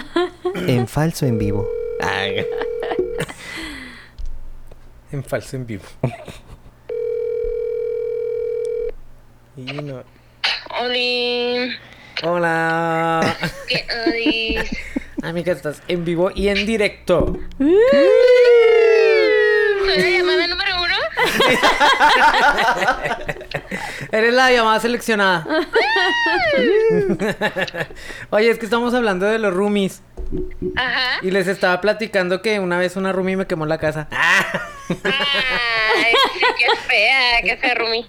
[0.55, 1.69] En falso en vivo.
[5.13, 5.85] En falso en vivo.
[9.57, 10.03] Y no-
[10.83, 11.71] Oli,
[12.23, 13.37] Hola.
[13.69, 14.71] ¿qué odis?
[15.23, 17.39] Amiga, estás en vivo y en directo.
[17.59, 17.77] ¿Soy
[19.87, 20.95] la llamada número uno?
[24.13, 25.47] Eres la llamada seleccionada.
[28.31, 30.03] Oye, es que estamos hablando de los roomies.
[30.77, 31.19] Ajá.
[31.23, 34.09] Y les estaba platicando que una vez una roomie me quemó la casa.
[34.89, 38.09] Ay, sí, qué fea, qué fea, Rumi.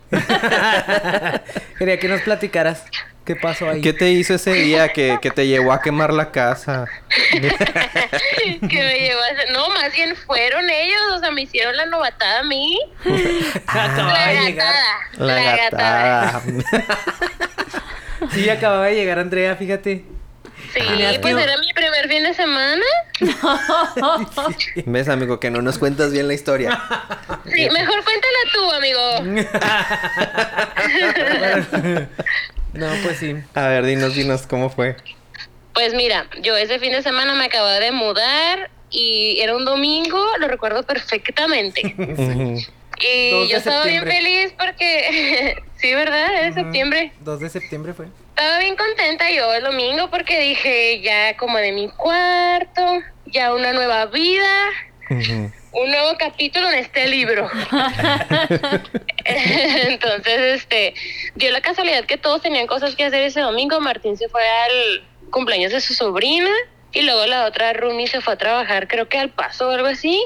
[1.78, 2.86] Quería que nos platicaras
[3.28, 3.82] qué pasó ahí.
[3.82, 6.86] ¿Qué te hizo ese día que, que te llevó a quemar la casa?
[7.30, 9.52] que me llevó a hacer...
[9.52, 12.80] No, más bien fueron ellos, o sea, me hicieron la novatada a mí.
[13.68, 14.86] Acababa La de gatada.
[15.18, 16.42] La gatada.
[18.32, 20.06] Sí, acababa de llegar Andrea, fíjate.
[20.74, 22.84] Sí, Tenías pues era mi primer fin de semana.
[24.86, 26.82] ¿Ves, amigo, que no nos cuentas bien la historia?
[27.46, 29.02] Sí, mejor cuéntala tú, amigo.
[32.78, 33.36] No, pues sí.
[33.56, 34.96] A ver, dinos, dinos, ¿cómo fue?
[35.74, 40.24] Pues mira, yo ese fin de semana me acababa de mudar y era un domingo,
[40.40, 41.82] lo recuerdo perfectamente.
[41.98, 42.60] Ujú.
[43.00, 46.48] Y 2 de yo estaba bien feliz porque, sí, ¿verdad?
[46.48, 47.14] Es septiembre.
[47.20, 48.08] 2 de septiembre fue.
[48.30, 53.74] Estaba bien contenta yo el domingo porque dije, ya como de mi cuarto, ya una
[53.74, 54.70] nueva vida.
[55.78, 57.50] Un nuevo capítulo en este libro.
[59.26, 60.94] Entonces, este,
[61.36, 63.80] dio la casualidad que todos tenían cosas que hacer ese domingo.
[63.80, 66.50] Martín se fue al cumpleaños de su sobrina
[66.94, 69.88] y luego la otra Rumi se fue a trabajar, creo que al paso o algo
[69.88, 70.24] así.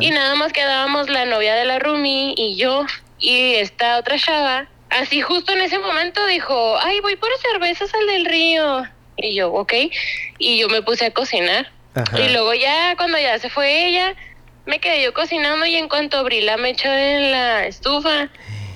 [0.00, 2.86] Y nada más quedábamos la novia de la Rumi y yo
[3.18, 4.68] y esta otra chava.
[4.88, 8.84] Así justo en ese momento dijo, ay, voy por cervezas al del río.
[9.18, 9.74] Y yo, ok.
[10.38, 11.70] Y yo me puse a cocinar.
[11.94, 12.20] Ajá.
[12.20, 14.14] Y luego ya, cuando ya se fue ella,
[14.68, 18.28] me quedé yo cocinando y en cuanto abrí la mecha en la estufa,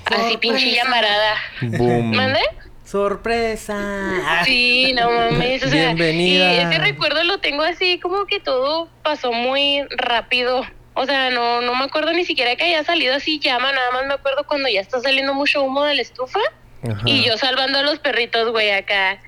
[0.05, 1.35] así pinche llamarada.
[1.61, 2.15] Boom.
[2.15, 2.39] ¿Mande?
[2.83, 4.43] Sorpresa.
[4.43, 5.63] Sí, no mames.
[5.63, 6.53] O sea, Bienvenida.
[6.53, 10.65] Y ese recuerdo lo tengo así como que todo pasó muy rápido.
[10.95, 14.05] O sea, no, no me acuerdo ni siquiera que haya salido así llama, nada más
[14.05, 16.39] me acuerdo cuando ya está saliendo mucho humo de la estufa.
[16.83, 17.01] Ajá.
[17.05, 19.19] Y yo salvando a los perritos, güey, acá.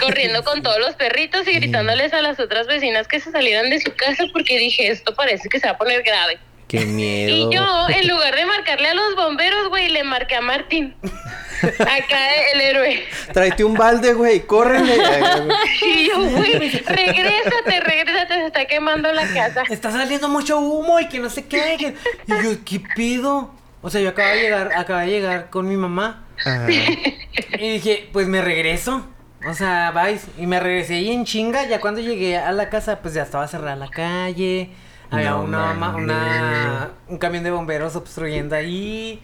[0.00, 3.80] Corriendo con todos los perritos y gritándoles a las otras vecinas que se salieran de
[3.80, 6.38] su casa porque dije, esto parece que se va a poner grave.
[6.68, 7.50] Qué miedo.
[7.50, 10.94] Y yo, en lugar de marcarle a los bomberos, güey, le marqué a Martín.
[11.62, 13.04] Acá el héroe.
[13.32, 14.96] Tráete un balde, güey, córrele.
[15.82, 19.64] Y yo, güey, regrésate, regrésate, se está quemando la casa.
[19.68, 21.76] Está saliendo mucho humo y que no sé qué.
[21.78, 21.94] que-
[22.26, 23.54] Y yo, ¿qué pido?
[23.82, 26.24] O sea, yo acabo de llegar, acabo de llegar con mi mamá.
[26.44, 26.66] Ajá.
[26.70, 29.06] Y dije, pues me regreso.
[29.48, 30.26] O sea, vais.
[30.38, 31.66] Y me regresé y en chinga.
[31.66, 34.70] Ya cuando llegué a la casa, pues ya estaba cerrada la calle.
[35.10, 36.04] Había No una, mames.
[36.04, 39.20] una, un camión de bomberos obstruyendo ahí.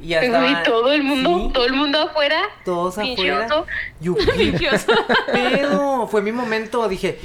[0.00, 0.44] Y ya estaba.
[0.50, 2.40] Güey, todo el mundo, Sí, todo el mundo afuera.
[2.64, 3.46] todos afuera.
[3.46, 3.66] oso.
[4.00, 4.56] Yo, ¿qué
[5.32, 6.06] pedo?
[6.06, 6.88] Fue mi momento.
[6.88, 7.18] Dije,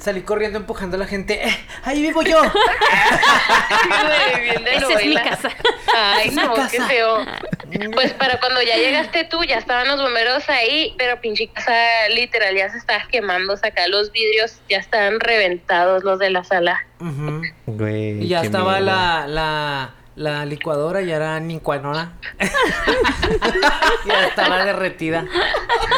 [0.00, 1.46] salí corriendo empujando a la gente.
[1.46, 2.42] "Eh, ahí vivo yo.
[4.72, 5.48] Esa es mi casa.
[5.94, 7.18] Ay, no, qué feo.
[7.92, 11.72] Pues para cuando ya llegaste tú, ya estaban los bomberos ahí, pero pinche casa
[12.14, 16.78] literal ya se estaba quemando, acá los vidrios ya estaban reventados los de la sala.
[17.66, 18.24] Güey.
[18.24, 18.86] Y ya estaba miedo.
[18.86, 22.12] la, la, la licuadora, ya era nicuanona.
[24.06, 25.24] ya estaba derretida.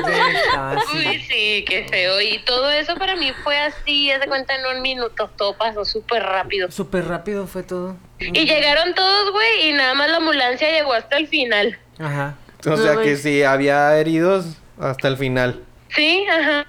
[0.07, 0.96] Ya estaba así.
[0.96, 2.20] Uy, sí, qué feo.
[2.20, 5.85] Y todo eso para mí fue así, ya se cuenta en un minuto, todo pasó
[5.85, 6.70] súper rápido.
[6.70, 7.96] Súper rápido fue todo.
[8.20, 11.79] Y llegaron todos, güey, y nada más la ambulancia llegó hasta el final.
[11.98, 12.37] Ajá.
[12.66, 14.46] O sea No, que sí, había heridos
[14.81, 15.62] hasta el final.
[15.90, 16.66] Sí, ajá.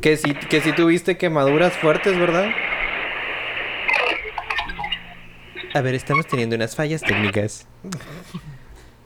[0.00, 2.46] Que sí, que sí tuviste quemaduras fuertes, ¿verdad?
[5.74, 7.66] A ver, estamos teniendo unas fallas técnicas.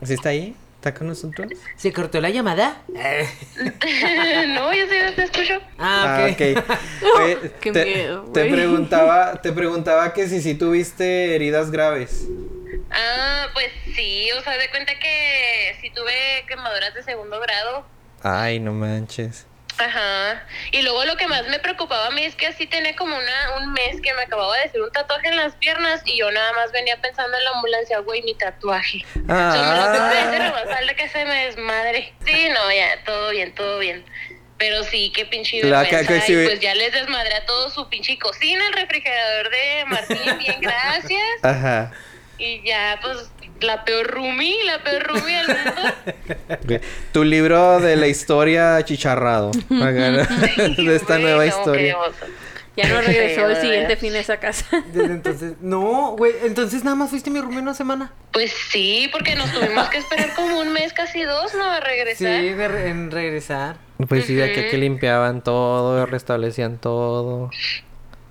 [0.03, 0.55] ¿Sí está ahí?
[0.77, 1.51] ¿Está con nosotros?
[1.77, 2.83] ¿Se cortó la llamada?
[2.89, 5.61] no, yo sí te escucho.
[5.79, 6.41] Ah, ok.
[7.19, 8.53] Oye, Qué te, miedo, te güey.
[8.53, 12.27] preguntaba, te preguntaba que si sí tuviste heridas graves.
[12.91, 17.85] Ah, pues sí, o sea, de cuenta que sí tuve quemaduras de segundo grado.
[18.23, 19.47] Ay, no manches.
[19.79, 20.45] Ajá.
[20.73, 23.57] Y luego lo que más me preocupaba a mí es que así tenía como una,
[23.59, 26.53] un mes que me acababa de hacer un tatuaje en las piernas y yo nada
[26.55, 29.05] más venía pensando en la ambulancia, güey, mi tatuaje.
[29.29, 30.25] Ah.
[30.31, 32.15] Me lo pensé, falta que se me desmadre.
[32.25, 34.05] Sí, no, ya, todo bien, todo bien.
[34.59, 36.21] Pero sí, qué pinche vergüenza.
[36.23, 40.39] sí- Y pues ya les desmadré a todo su pinche cocina, el refrigerador de Martín,
[40.39, 41.21] bien, gracias.
[41.43, 41.93] Ajá.
[42.39, 43.31] Y ya, pues,
[43.61, 46.81] la peor roomie, la peor roomie del mundo.
[47.13, 49.51] Tu libro de la historia chicharrado.
[49.71, 51.97] De esta nueva no, historia.
[52.77, 54.67] Ya no regresó el Sí, siguiente fin a esa casa.
[54.93, 55.53] Desde entonces.
[55.63, 56.35] No, güey.
[56.45, 58.13] Entonces nada más fuiste mi roomie una semana.
[58.33, 61.65] Pues sí, porque nos tuvimos que esperar como un mes, casi dos, ¿no?
[61.65, 62.43] A Sí, regresar.
[62.43, 63.77] de re- en regresar.
[64.09, 67.51] Pues sí, de aquí a que limpiaban todo, restablecían todo.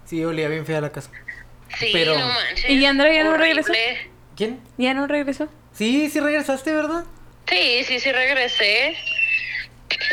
[0.05, 1.09] Sí, olía bien fea la casa.
[1.79, 2.69] Sí, Pero- no manches.
[2.69, 3.63] ¿Y Andrea ya no Horrible.
[3.63, 3.73] regresó?
[4.35, 4.59] ¿Quién?
[4.77, 5.47] ¿Ya no regresó?
[5.73, 7.03] Sí, sí regresaste, ¿verdad?
[7.49, 8.95] Sí, sí, sí regresé.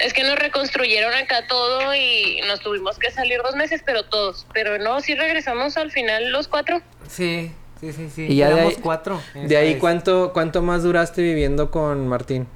[0.05, 4.47] Es que nos reconstruyeron acá todo y nos tuvimos que salir dos meses, pero todos.
[4.53, 6.83] Pero no, sí regresamos al final los cuatro.
[7.09, 8.27] Sí, sí, sí, sí.
[8.29, 9.23] Y ya de Éramos ahí- cuatro.
[9.35, 9.81] De ahí, vez.
[9.81, 12.47] ¿cuánto, ¿cuánto más duraste viviendo con Martín?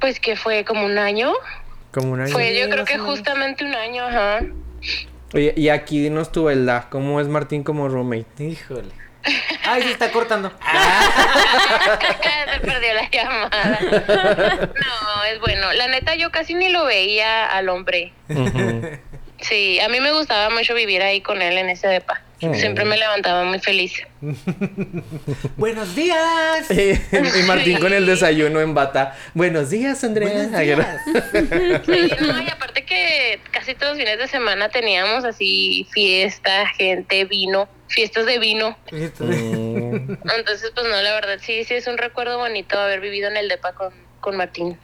[0.00, 1.32] Pues que fue como un año.
[1.92, 2.32] Como un año.
[2.32, 4.40] Fue Sí, yo creo que justamente un año, ajá.
[5.32, 6.86] Oye, y aquí dinos tu verdad.
[6.90, 8.44] ¿Cómo es Martín como roommate?
[8.44, 8.90] Híjole.
[9.64, 10.52] Ay, se está cortando.
[12.52, 13.78] Se perdió la llamada.
[14.74, 15.72] No, es bueno.
[15.72, 18.12] La neta, yo casi ni lo veía al hombre.
[19.40, 22.22] Sí, a mí me gustaba mucho vivir ahí con él en ese depa.
[22.42, 22.54] Oh.
[22.54, 24.02] Siempre me levantaba muy feliz.
[25.56, 26.70] Buenos días.
[26.70, 29.16] y Martín con el desayuno en bata.
[29.34, 30.48] Buenos días, Andrea.
[30.48, 31.02] Buenos días.
[31.86, 37.24] Sí, no, y aparte que casi todos los fines de semana teníamos así fiesta, gente,
[37.24, 38.76] vino, fiestas de vino.
[38.90, 43.36] Mm, Entonces, pues no, la verdad, sí, sí es un recuerdo bonito haber vivido en
[43.36, 44.78] el depa con, con Martín.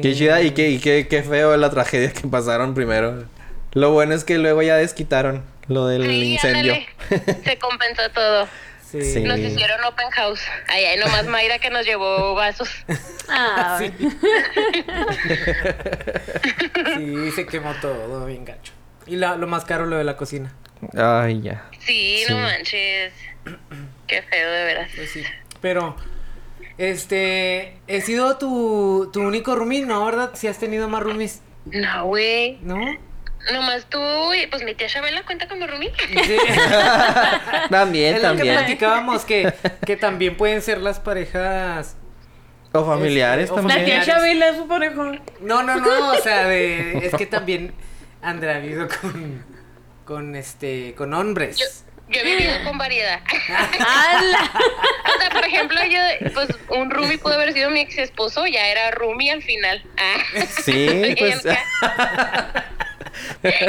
[0.00, 3.24] Qué chida y qué, y qué, qué feo la tragedia que pasaron primero.
[3.72, 6.74] Lo bueno es que luego ya desquitaron lo del Sí, incendio.
[6.74, 8.48] ándale, Se compensó todo.
[8.90, 9.22] Sí.
[9.22, 10.40] Nos hicieron open house.
[10.68, 12.68] Ay, ay, nomás Mayra que nos llevó vasos.
[13.28, 13.90] Ah, Sí.
[16.96, 18.72] Sí, se quemó todo, bien gacho.
[19.06, 20.52] Y la- lo más caro, lo de la cocina.
[20.96, 21.64] Ay, ya.
[21.80, 22.32] Sí, Sí.
[22.32, 23.12] no manches.
[24.06, 24.90] Qué feo, de veras.
[24.94, 25.22] Pues sí.
[25.60, 25.96] Pero,
[26.78, 29.82] este, ¿he sido tu, tu único roomie?
[29.82, 30.30] No, ¿verdad?
[30.34, 32.58] Si has tenido más roomies, No, güey.
[32.62, 32.76] ¿no?
[33.52, 34.00] Nomás tú
[34.34, 35.92] y pues mi tía Chabela cuenta como roomie.
[36.24, 36.36] Sí.
[37.70, 38.56] También, es lo que también.
[38.56, 39.52] platicábamos, que,
[39.86, 41.96] que también pueden ser las parejas...
[42.72, 43.78] O familiares Este, también.
[43.80, 44.02] La tía.
[44.04, 44.94] Chabela es su pareja.
[45.40, 47.72] No, no, no, o sea, de, es que también
[48.24, 49.44] Andrea ha vivido con,
[50.04, 51.56] con, este, con hombres.
[51.58, 51.66] Yo,
[52.08, 53.20] yo he vivido con variedad.
[53.48, 54.50] ¡Hala!
[55.16, 55.98] o sea, por ejemplo, yo,
[56.32, 59.84] pues un roomie pudo haber sido mi ex esposo, ya era roomie al final.
[59.98, 60.16] Ah.
[60.64, 61.42] Sí, pues.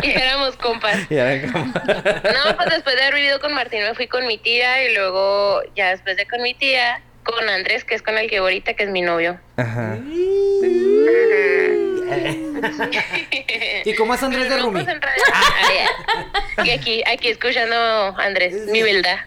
[0.04, 1.08] y éramos compas.
[1.10, 4.38] Ya era como- No, pues después de haber vivido con Martín me fui con mi
[4.38, 8.30] tía y luego ya después de con mi tía, con Andrés, que es con el
[8.30, 9.39] que ahorita, que es mi novio.
[9.58, 9.98] Ajá.
[13.86, 15.01] ¿Y cómo es Andrés de realidad-
[15.34, 15.78] Ay,
[16.58, 16.67] ay.
[16.67, 19.19] Y aquí, aquí escuchando a Andrés, mi verdad.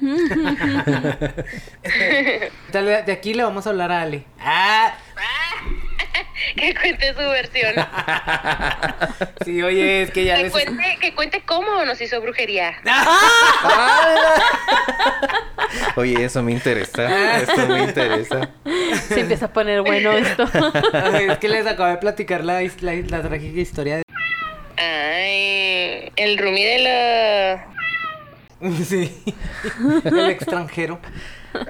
[2.73, 4.25] De aquí le vamos a hablar a Ale.
[4.41, 4.95] Ah,
[6.57, 7.75] Que cuente su versión.
[9.45, 10.53] sí, oye, es que ya Que les...
[10.53, 12.75] cuente, que cuente cómo nos hizo brujería.
[15.97, 17.37] Oye, eso me interesa.
[17.39, 18.51] Esto me interesa.
[19.09, 20.49] Se empieza a poner bueno esto.
[20.93, 24.03] Ay, es que les acabo de platicar la, la, la trágica historia de...
[24.77, 27.67] Ay, el roomie de la...
[28.85, 29.23] Sí,
[30.05, 31.01] el extranjero.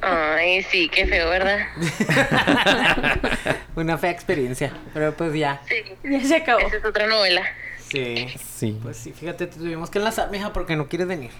[0.03, 1.59] Ay, sí, qué feo, ¿verdad?
[3.77, 5.61] Una fea experiencia, pero pues ya.
[5.69, 6.61] Sí, ya se acabó.
[6.61, 7.43] esa es otra novela.
[7.91, 8.29] Sí.
[8.57, 8.79] Sí.
[8.83, 11.31] Pues sí, fíjate, te tuvimos que enlazar, mija, porque no quieres venir.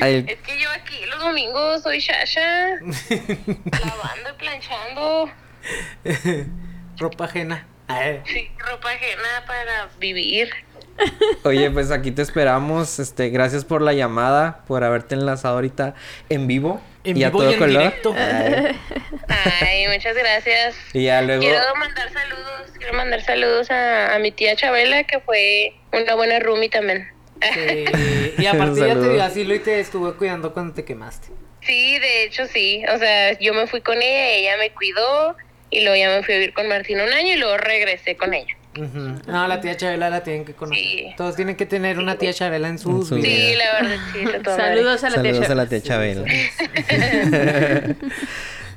[0.00, 5.30] Ay, Es que yo aquí los domingos soy Shasha, lavando y planchando.
[6.98, 7.66] Ropa ajena.
[7.86, 10.50] Ay, Sí, ropa ajena para vivir.
[11.44, 12.98] Oye, pues aquí te esperamos.
[12.98, 15.94] Este, gracias por la llamada, por haberte enlazado ahorita
[16.28, 16.80] en vivo.
[17.04, 17.78] En y a vivo todo y en color.
[17.82, 18.14] directo.
[18.16, 18.76] Ay,
[19.60, 20.76] Ay, muchas gracias.
[20.92, 21.42] y ya luego.
[21.42, 26.38] Quiero mandar saludos, quiero mandar saludos a, a mi tía Chabela, que fue una buena
[26.40, 27.08] roomie también.
[27.52, 27.84] Sí,
[28.38, 31.28] Y aparte ya te dio asilo y te estuvo cuidando cuando te quemaste.
[31.60, 32.82] Sí, de hecho sí.
[32.94, 35.36] O sea, yo me fui con ella, ella me cuidó
[35.70, 38.32] y luego ya me fui a vivir con Martín un año y luego regresé con
[38.32, 38.54] ella.
[38.76, 39.20] Ujú.
[39.26, 40.84] No, la tía Chabela la tienen que conocer.
[40.84, 41.06] Sí.
[41.16, 43.26] Todos tienen que tener una tía Chabela en sus En su vida.
[43.28, 44.24] Sí, la verdad, sí.
[44.56, 45.54] Saludos a la tía Saludos a Chabela.
[45.54, 46.24] la tía Chabela.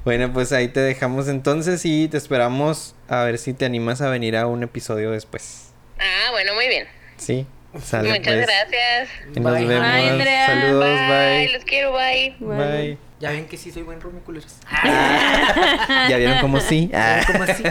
[0.05, 4.09] bueno, pues ahí te dejamos entonces y te esperamos a ver si te animas a
[4.09, 5.71] venir a un episodio después.
[5.99, 6.85] Ah, bueno, muy bien.
[7.17, 7.45] Sí.
[7.83, 8.47] Sale, Muchas pues.
[8.47, 9.09] gracias.
[9.35, 9.65] Y nos Bye.
[9.65, 9.91] vemos.
[9.91, 10.47] Bye, Andrea.
[10.47, 11.07] Saludos, bye.
[11.09, 11.49] bye.
[11.53, 12.35] Los quiero, bye.
[12.39, 12.97] Bye.
[13.19, 14.57] Ya ven que sí soy buen roomie, culeros.
[14.83, 16.91] ¿Ya vieron cómo sí?
[16.93, 17.21] Ah.
[17.25, 17.63] ¿Cómo así?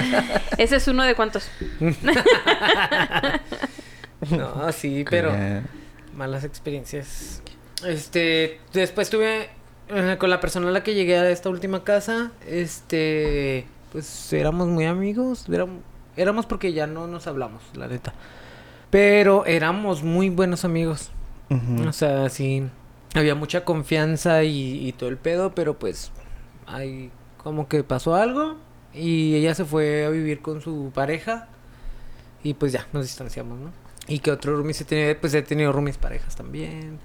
[0.58, 1.48] Ese es uno de cuantos.
[4.30, 5.30] No, sí, pero
[6.14, 7.42] malas experiencias.
[7.84, 9.50] Este, después tuve
[9.88, 14.68] eh, con la persona a la que llegué a esta última casa, este, pues éramos
[14.68, 15.82] muy amigos, éramos,
[16.16, 18.14] éramos porque ya no nos hablamos, la neta.
[18.90, 21.10] Pero éramos muy buenos amigos.
[21.86, 22.64] O sea, sí,
[23.16, 26.12] había mucha confianza y, y todo el pedo, pero pues
[26.66, 28.56] ahí como que pasó algo
[28.94, 31.48] y ella se fue a vivir con su pareja
[32.42, 33.70] y pues ya nos distanciamos, ¿no?
[34.08, 36.98] Y que otro roomie se tiene, pues he tenido roomies parejas también.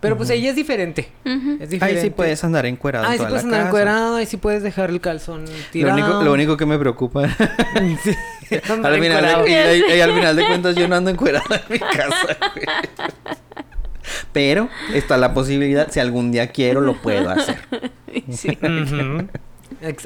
[0.00, 1.08] Pero pues ella es diferente.
[1.24, 1.84] Es diferente.
[1.84, 3.06] Ahí sí puedes andar encuerado.
[3.06, 3.68] en Ahí sí puedes la andar casa.
[3.68, 5.94] encuerado, ahí sí puedes dejar el calzón Lo tirado.
[5.94, 7.22] único, lo único que me preocupa.
[8.46, 11.46] Sí, al, final de, y- y- y al final de cuentas yo no ando encuerado
[11.54, 12.66] en mi casa, güey.
[14.34, 17.56] Pero está la posibilidad, si algún día quiero, lo puedo hacer.
[18.30, 18.56] Sí.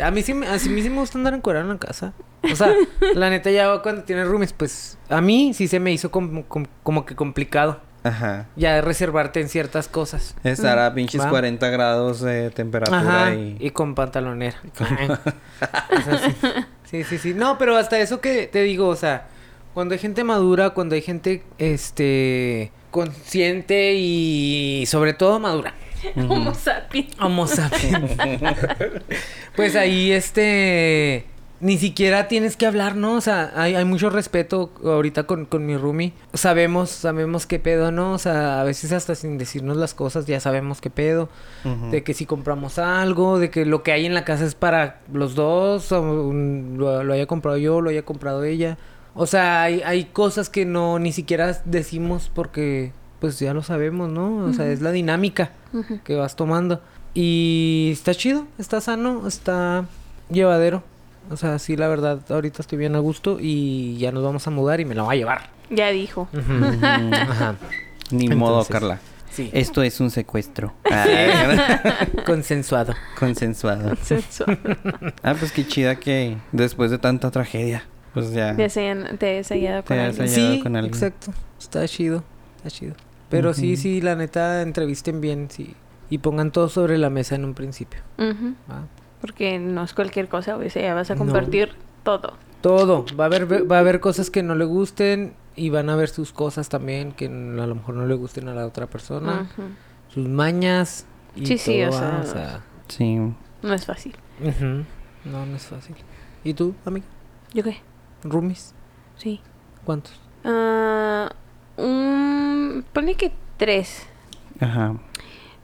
[0.02, 2.14] A mí, sí me, a mí sí me gusta andar encuadrado en la casa.
[2.50, 2.72] O sea,
[3.14, 6.66] la neta ya cuando tienes roomies, pues a mí sí se me hizo como, como,
[6.82, 7.80] como que complicado.
[8.02, 8.46] Ajá.
[8.56, 10.34] Ya reservarte en ciertas cosas.
[10.42, 11.28] Estar a pinches Va.
[11.28, 13.34] 40 grados de temperatura Ajá.
[13.34, 13.56] y...
[13.60, 14.56] Y con pantalonera.
[15.60, 16.34] O sea, sí.
[16.84, 17.34] sí, sí, sí.
[17.34, 19.26] No, pero hasta eso que te digo, o sea,
[19.74, 25.74] cuando hay gente madura, cuando hay gente, este, consciente y sobre todo madura.
[26.16, 27.14] Homo sapiens.
[27.20, 28.12] Homo sapiens.
[29.56, 31.26] pues ahí, este.
[31.60, 33.14] Ni siquiera tienes que hablar, ¿no?
[33.14, 36.12] O sea, hay, hay mucho respeto ahorita con, con mi roomie.
[36.32, 38.12] Sabemos, sabemos qué pedo, ¿no?
[38.12, 41.28] O sea, a veces hasta sin decirnos las cosas ya sabemos qué pedo.
[41.90, 45.00] De que si compramos algo, de que lo que hay en la casa es para
[45.12, 48.78] los dos, o un- lo, lo haya comprado yo, lo haya comprado ella.
[49.14, 54.10] O sea, hay, hay cosas que no ni siquiera decimos porque pues ya lo sabemos,
[54.10, 54.44] ¿no?
[54.44, 55.50] O sea, es la dinámica
[56.04, 56.80] que vas tomando.
[57.14, 59.86] Y está chido, está sano, está
[60.30, 60.84] llevadero.
[61.30, 64.50] O sea, sí, la verdad, ahorita estoy bien a gusto y ya nos vamos a
[64.50, 65.50] mudar y me la voy a llevar.
[65.68, 66.28] Ya dijo.
[67.12, 67.56] Ajá.
[68.10, 69.00] Ni modo, Carla.
[69.30, 69.50] Sí.
[69.52, 70.72] Esto es un secuestro.
[70.90, 71.80] Ah,
[72.26, 72.94] Consensuado.
[73.18, 73.92] consensuado.
[75.22, 77.84] Ah, pues qué chida que después de tanta tragedia,
[78.14, 78.54] pues ya...
[78.56, 80.28] Te has hallado Te con has alguien.
[80.28, 80.94] Sí, con alguien.
[80.94, 81.32] exacto.
[81.58, 82.22] Está chido,
[82.56, 82.94] está chido.
[83.28, 83.82] Pero sí, Ujú.
[83.82, 85.74] sí, la neta, entrevisten bien, sí.
[86.10, 88.00] Y pongan todo sobre la mesa en un principio.
[88.18, 88.54] Ujú.
[88.70, 88.86] ¿va?
[89.20, 91.18] Porque no es cualquier cosa, o sea, vas a No.
[91.18, 91.70] compartir
[92.04, 92.34] todo.
[92.62, 93.04] Todo.
[93.18, 96.08] Va a haber, va a haber cosas que no le gusten y van a haber
[96.08, 99.42] sus cosas también que a lo mejor no le gusten a la otra persona.
[99.52, 99.68] Ujú.
[100.08, 101.04] Sus mañas.
[101.36, 102.24] Y Sí, sí, todo, o ¿va?
[102.24, 103.16] sea- Sí.
[103.62, 104.16] No es fácil.
[105.24, 105.94] No, no es fácil.
[106.44, 107.04] ¿Y tú, amiga?
[107.52, 107.76] ¿Yo qué?
[108.22, 108.74] ¿Roomies?
[109.16, 109.40] Sí.
[109.84, 110.18] ¿Cuántos?
[110.44, 111.30] Ah,
[111.76, 112.84] un...
[112.92, 114.06] Pone que tres.
[114.60, 114.94] Ajá.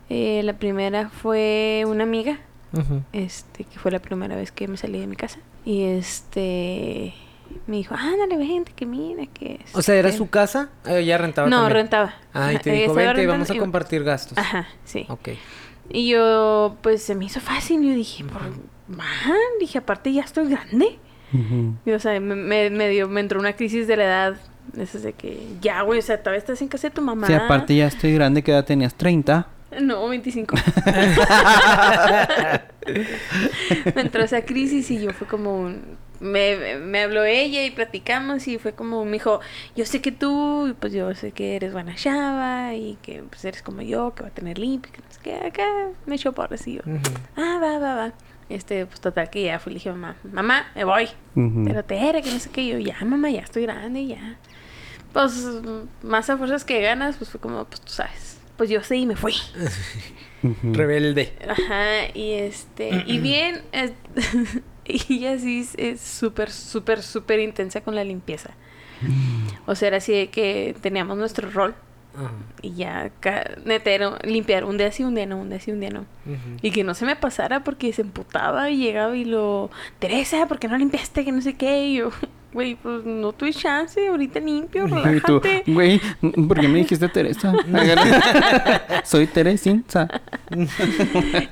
[0.09, 2.39] Eh, la primera fue una amiga,
[3.13, 5.39] este, que fue la primera vez que me salí de mi casa.
[5.65, 7.15] Y este...
[7.67, 9.61] Me dijo, ándale, vente, que mira, que...
[9.75, 10.19] O sea, ¿era este".
[10.19, 10.71] su casa?
[10.87, 11.77] Eh, ella rentaba No, también.
[11.77, 12.15] rentaba.
[12.33, 14.37] Ah, y te dijo, vente, vamos a y- compartir gastos.
[14.37, 15.07] Ajá, sí.
[15.09, 15.31] Ok.
[15.91, 17.83] Y yo, pues, se me hizo fácil.
[17.87, 18.43] Yo dije, por...
[18.89, 20.99] Man, dije, aparte ya estoy grande.
[21.35, 21.75] Ujú.
[21.85, 24.37] Y, o sea, me, me, me dio, me entró una crisis de la edad.
[24.79, 27.27] Esas de que, ya, güey, o sea, todavía estás en casa de tu mamá.
[27.27, 28.95] Sí, aparte ya estoy grande, que edad tenías?
[28.95, 29.47] 30.
[29.81, 30.57] No, 25.
[33.95, 36.03] me entró esa crisis y yo fue como un...
[36.21, 39.41] Me, me habló ella y platicamos y fue como, me dijo,
[39.77, 43.45] yo sé que tú, y pues yo sé que eres buena chava y que pues
[43.45, 45.65] eres como yo, que va a tener limpio, que no sé qué, acá
[46.07, 46.83] me echó porras y yo,
[47.37, 48.13] ah, va, va, va.
[48.49, 51.09] Este, pues total que ya fui, le dije, mamá, mamá, me voy.
[51.65, 54.37] Pero te era que no sé qué, yo, ya, mamá, ya estoy grande, ya.
[55.13, 55.47] Pues
[56.03, 58.39] más a fuerzas que ganas, pues fue como, pues tú sabes.
[58.57, 59.35] Pues yo sí y me fui.
[60.63, 61.33] Rebelde.
[61.49, 63.93] Ajá, y este, y bien, es-
[64.85, 68.51] y ella sí es- es súper, súper, súper intensa con la limpieza.
[69.67, 71.75] O sea, era así de que teníamos nuestro rol
[72.17, 72.31] Ajá.
[72.63, 73.11] y ya,
[73.85, 76.07] era limpiar un día sí, un día no, un día sí, un día no.
[76.63, 80.59] Y que no se me pasara porque se emputaba y llegaba y lo, Teresa, ¿por
[80.59, 81.25] qué no limpiaste?
[81.25, 81.87] Que no sé qué.
[81.87, 82.11] Y yo,
[82.53, 85.65] güey, pues no tuve chance, ahorita limpio, relájate.
[85.67, 87.53] güey, ¿por qué me dijiste Teresa?
[89.05, 90.09] Soy Teresita.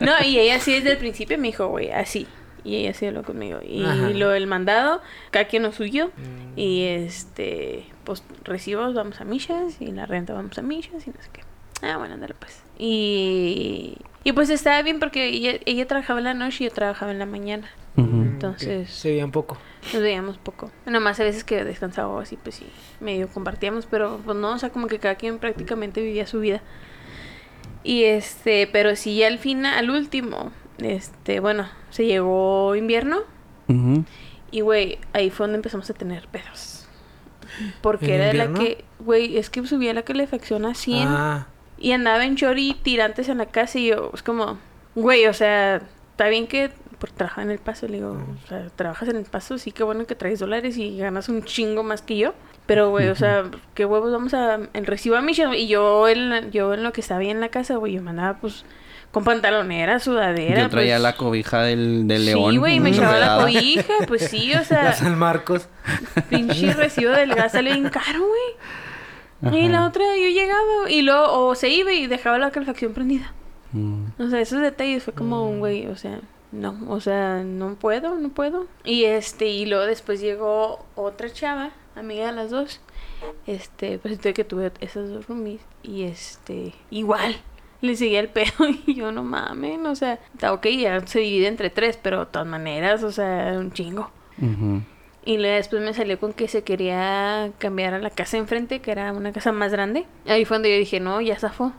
[0.00, 2.26] No, y ella sí desde el principio me dijo, güey, así.
[2.64, 3.58] Y ella sí habló conmigo.
[3.62, 4.10] Y Ajá.
[4.10, 5.00] lo del mandado,
[5.30, 6.08] cada quien lo suyo.
[6.16, 6.58] Mm.
[6.58, 11.16] Y este, pues recibos vamos a millas y la renta vamos a millas y no
[11.20, 11.40] sé qué.
[11.82, 12.62] Ah, bueno, ándale pues.
[12.78, 17.10] Y, y pues estaba bien porque ella, ella trabajaba en la noche y yo trabajaba
[17.10, 17.68] en la mañana.
[17.96, 18.22] Ujú.
[18.22, 18.94] Entonces- Ok.
[18.94, 19.58] Se veía un poco.
[19.92, 20.70] Nos veíamos poco.
[20.86, 22.66] Nomás a veces que descansaba así, pues sí,
[23.00, 26.62] medio compartíamos, pero pues no, o sea, como que cada quien prácticamente vivía su vida.
[27.84, 33.20] Y este, pero sí, al final, al último, este, bueno, se llegó invierno
[34.51, 36.87] y, güey, ahí fue donde empezamos a tener pedos.
[37.81, 38.77] Porque ¿En era de la invierno?
[38.77, 41.47] que, güey, es que subía la calefacción a 100 Ah,
[41.79, 44.59] y andaba en chori tirantes en la casa y yo, es como,
[44.95, 46.70] güey, o sea, está bien que
[47.03, 47.89] por trabajar en el paso.
[47.89, 50.97] Le digo, o sea, trabajas en el paso, sí, qué bueno que traes dólares y
[50.99, 52.33] ganas un chingo más que yo.
[52.66, 54.61] Pero, güey, o sea, qué huevos vamos a...
[54.73, 55.59] El recibo a Michelle.
[55.59, 58.11] Y yo en, yo en lo que estaba ahí en la casa, güey, yo me
[58.11, 58.64] andaba, pues,
[59.12, 60.62] con pantalonera, sudadera.
[60.62, 62.52] Yo traía pues, la cobija del, del león.
[62.52, 65.68] Sí, güey, me echaba la cobija, pues sí, o sea, La San Marcos.
[66.30, 69.60] pinche recibo del gas sale bien caro, güey.
[69.60, 73.32] Y la otra, yo llegaba y luego, o se iba y dejaba la calefacción prendida.
[73.72, 74.04] Mm.
[74.18, 76.20] O sea, esos detalles fue como un güey, o sea,
[76.52, 78.66] no, o sea, no puedo, no puedo.
[78.84, 82.80] Y este, y luego después llegó otra chava, amiga de las dos.
[83.46, 85.60] Este, pues entonces que tuve esas dos roomies.
[85.82, 87.36] Y este, igual,
[87.83, 88.53] le seguía el pedo
[88.87, 92.26] y yo no mames, o sea, está ok, ya se divide entre tres, pero de
[92.26, 94.11] todas maneras, o sea, un chingo.
[95.24, 98.91] Y luego después me salió con que se quería cambiar a la casa enfrente, que
[98.91, 100.07] era una casa más grande.
[100.26, 101.72] Ahí fue donde yo dije, no, ya zafó.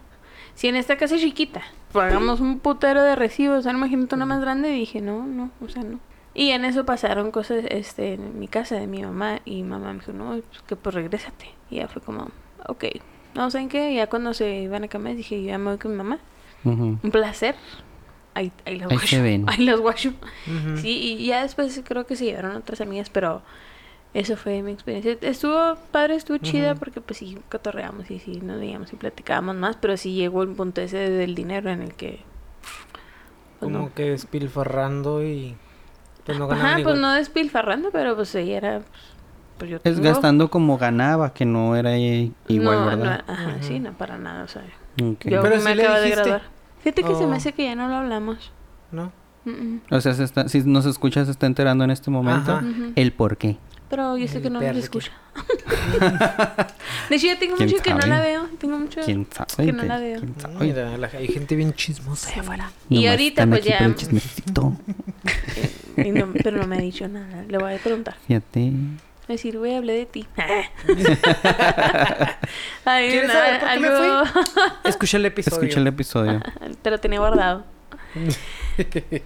[0.53, 4.25] Si en esta casa es chiquita, pagamos un putero de recibos, o sea, imagínate una
[4.25, 5.99] más grande, y dije, no, no, o sea, no.
[6.35, 9.99] Y en eso pasaron cosas este, en mi casa de mi mamá, y mamá me
[9.99, 11.49] dijo, no, pues, que pues regrésate.
[11.69, 12.29] Y ya fue como,
[12.67, 12.85] ok.
[13.35, 13.93] No, ¿saben qué?
[13.95, 16.19] Ya cuando se iban a cambiar, dije, yo ya me voy con mi mamá.
[16.63, 17.55] Un placer.
[18.35, 19.17] Ahí, ahí los Ahí guacho.
[19.47, 20.09] Ahí los guacho.
[20.47, 20.77] Ujú.
[20.77, 23.41] Sí, y ya después creo que se llevaron otras amigas, pero
[24.13, 25.17] eso fue mi experiencia.
[25.21, 29.75] Estuvo padre, estuvo chida porque pues sí cotorreamos y sí nos veíamos y platicábamos más,
[29.75, 32.19] pero sí llegó el punto ese del dinero en el que...
[33.59, 33.93] pues, Como no.
[33.93, 35.55] que despilfarrando y.
[36.25, 38.79] Pues no Ajá, pues no despilfarrando, pero pues ella era...
[38.79, 38.89] Pues,
[39.57, 43.23] pues yo Es gastando como ganaba, que no era igual, no, ¿verdad?
[43.27, 44.63] no, ajá, sí, no para nada, o sea...
[44.97, 46.41] Yo Pero me le acabo de graduar.
[46.83, 47.27] Fíjate que se Oh.
[47.27, 48.51] me hace que ya no lo hablamos.
[48.91, 49.11] ¿No?
[49.45, 49.81] Mm, mm.
[49.91, 52.63] O sea, se está, si nos escucha, se está enterando en este momento Ajá.
[52.95, 53.57] El por qué.
[53.89, 55.11] Pero yo sé que no nos escucha.
[57.09, 58.45] de hecho, yo tengo ¿Quién mucho que no la veo.
[58.59, 59.65] Tengo mucho ¿Quién sabe?
[59.67, 60.19] que no la veo.
[60.19, 60.55] ¿Quién sabe?
[60.65, 62.71] Mira, la- hay gente bien chismosa allá afuera.
[62.89, 63.77] Y Nomás ahorita pues ya...
[63.79, 64.73] por el chismecito.
[65.97, 67.43] y no- pero no me ha dicho nada.
[67.47, 68.15] Le voy a preguntar.
[68.27, 68.71] Fíjate.
[69.27, 70.27] Decir, güey, hablé de ti.
[72.85, 74.23] Ay, ¿Quieres no, saber por qué me algo...
[74.83, 75.61] Escucha el episodio.
[75.61, 76.41] Escucha el episodio.
[76.81, 77.63] Te lo tenía guardado.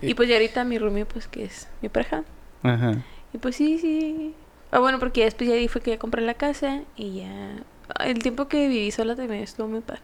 [0.02, 2.24] y pues ya ahorita mi roomie, pues que es mi pareja.
[2.64, 3.04] Ajá.
[3.34, 4.36] Y pues sí, sí.
[4.72, 7.56] Ah, bueno, porque ya después ya ahí fue que ya compré la casa y ya...
[8.04, 10.02] El tiempo que viví sola también estuvo muy padre.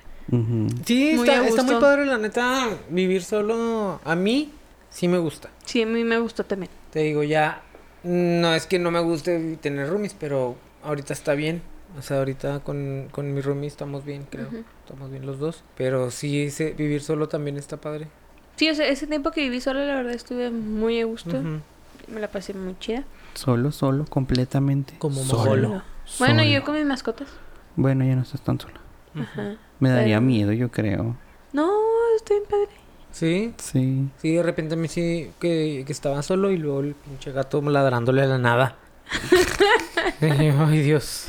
[0.86, 2.70] Sí, Muy está, está muy padre, la neta.
[2.90, 4.00] Vivir solo.
[4.04, 4.52] A mí
[4.90, 5.50] sí me gusta.
[5.66, 6.72] Sí, a mí me gustó también.
[6.92, 7.62] Te digo, ya.
[8.04, 11.62] No es que no me guste tener roomies, pero ahorita está bien.
[11.98, 14.48] O sea, ahorita con, con mi roomie estamos bien, creo.
[14.84, 15.64] Estamos bien los dos.
[15.78, 18.08] Pero sí, ese- vivir solo también está padre.
[18.56, 21.42] Sí, o sea, ese tiempo que viví sola, la verdad, estuve muy a gusto.
[22.08, 23.04] Me la pasé muy chida.
[23.36, 24.96] Solo, solo, completamente.
[24.98, 25.38] Como solo.
[25.44, 25.68] mogolo.
[26.20, 26.44] Bueno, Solo.
[26.44, 27.28] yo con mis mascotas.
[27.76, 28.80] Bueno, ya no estás tan sola.
[29.16, 29.56] Ajá.
[29.80, 31.16] Me daría Pero- miedo, yo creo.
[31.54, 31.72] No,
[32.18, 32.83] estoy bien padre.
[33.14, 34.10] Sí, Sí.
[34.18, 37.62] sí, de repente a mí sí que, que estaba solo y luego el pinche gato
[37.62, 38.76] ladrándole a la nada.
[40.22, 41.28] Ay, Dios.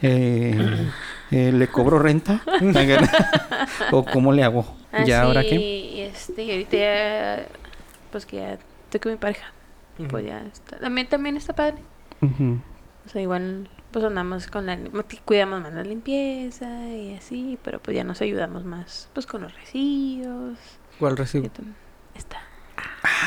[0.00, 0.90] Eh,
[1.30, 2.40] eh, ¿Le cobro renta?
[3.90, 4.64] ¿O cómo le hago?
[4.92, 5.56] Ah, ¿Ya ahora sí, qué?
[5.56, 7.46] Y este, y ahorita ya,
[8.12, 9.52] pues que ya estoy con mi pareja.
[10.08, 10.78] Pues ya está.
[10.78, 11.82] También, también está padre.
[12.20, 14.78] O sea, igual, pues andamos con la,
[15.24, 19.54] cuidamos más la limpieza y así, pero pues ya nos ayudamos más, pues con los
[19.54, 20.58] residuos.
[20.98, 21.48] ¿Cuál recibo?
[22.14, 22.38] Está.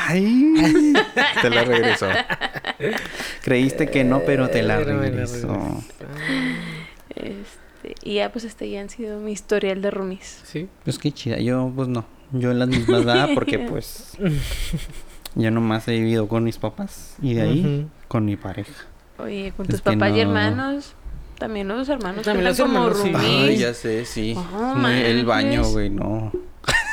[0.06, 0.92] Ay,
[1.42, 2.08] te la regresó.
[3.42, 5.82] Creíste que no, pero te la regresó.
[7.14, 10.40] Este, y ya pues este ya han sido mi historial de roomies.
[10.44, 10.68] Sí.
[10.84, 11.38] Pues qué chida.
[11.38, 12.04] Yo, pues no.
[12.32, 14.16] Yo en las mismas edad, porque pues.
[15.34, 17.16] Yo nomás he vivido con mis papás.
[17.22, 18.72] Y de ahí, con mi pareja.
[19.18, 20.18] Oye, con Es tus papás y no.
[20.20, 20.94] hermanos,
[21.38, 23.12] también los hermanos También los como hermanos, sí.
[23.12, 23.48] roomies.
[23.50, 24.34] Ay, ya sé, sí.
[24.36, 26.32] Oh, el baño, güey, no.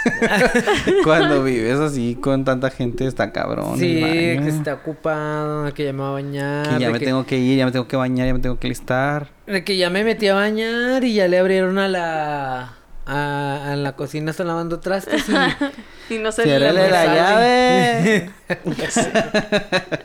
[1.04, 3.78] Cuando vives así con tanta gente está cabrón.
[3.80, 6.70] Sí, que está ocupado, que ya me va a bañar.
[6.70, 8.60] Que ya me que- tengo que ir, ya me tengo que bañar, ya me tengo
[8.60, 9.30] que listar.
[9.48, 12.74] De que ya me metí a bañar y ya le abrieron a la.
[13.08, 15.34] A, a la cocina, están lavando trastes y.
[16.14, 17.16] Y no sé Ciérrale la sabe.
[17.16, 18.32] llave.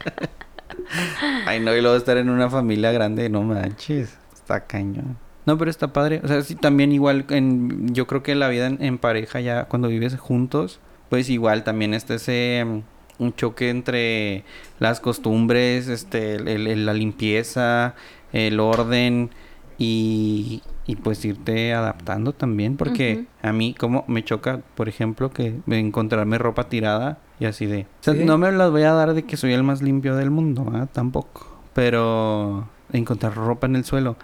[1.47, 4.17] Ay, no, y luego estar en una familia grande, no manches.
[4.55, 5.17] Está cañón.
[5.47, 6.21] No, pero está padre.
[6.25, 9.65] O sea, sí, también igual, en, yo creo que la vida en, en pareja ya,
[9.65, 14.45] cuando vives juntos, pues igual también está ese, mm, un choque entre
[14.79, 17.95] las costumbres, este, el- el- la limpieza,
[18.33, 19.31] el orden
[19.79, 25.55] y, y pues irte adaptando también, porque a mí como me choca, por ejemplo, que
[25.69, 27.83] encontrarme ropa tirada y así de...
[27.83, 28.25] O sea, Sí.
[28.25, 30.87] no me las voy a dar de que soy el más limpio del mundo, ¿ah?
[30.93, 31.47] Tampoco.
[31.73, 34.17] Pero encontrar ropa en el suelo.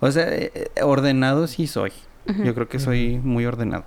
[0.00, 1.92] O sea, eh, eh, ordenado sí soy.
[2.42, 3.84] Yo creo que soy muy ordenado.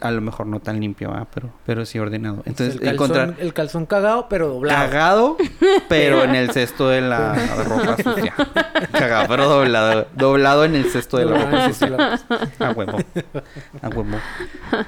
[0.00, 2.42] A lo mejor no tan limpio, ah, pero, pero sí ordenado.
[2.44, 4.78] Entonces, el, calzón, encontrar el calzón cagado, pero doblado.
[4.78, 5.36] cagado,
[5.88, 8.34] pero en el cesto de la ropa sucia.
[8.90, 10.08] Cagado, pero doblado.
[10.16, 12.18] Doblado en el cesto de la ropa sucia.
[12.58, 12.98] A huevo.
[13.82, 14.18] A huevo.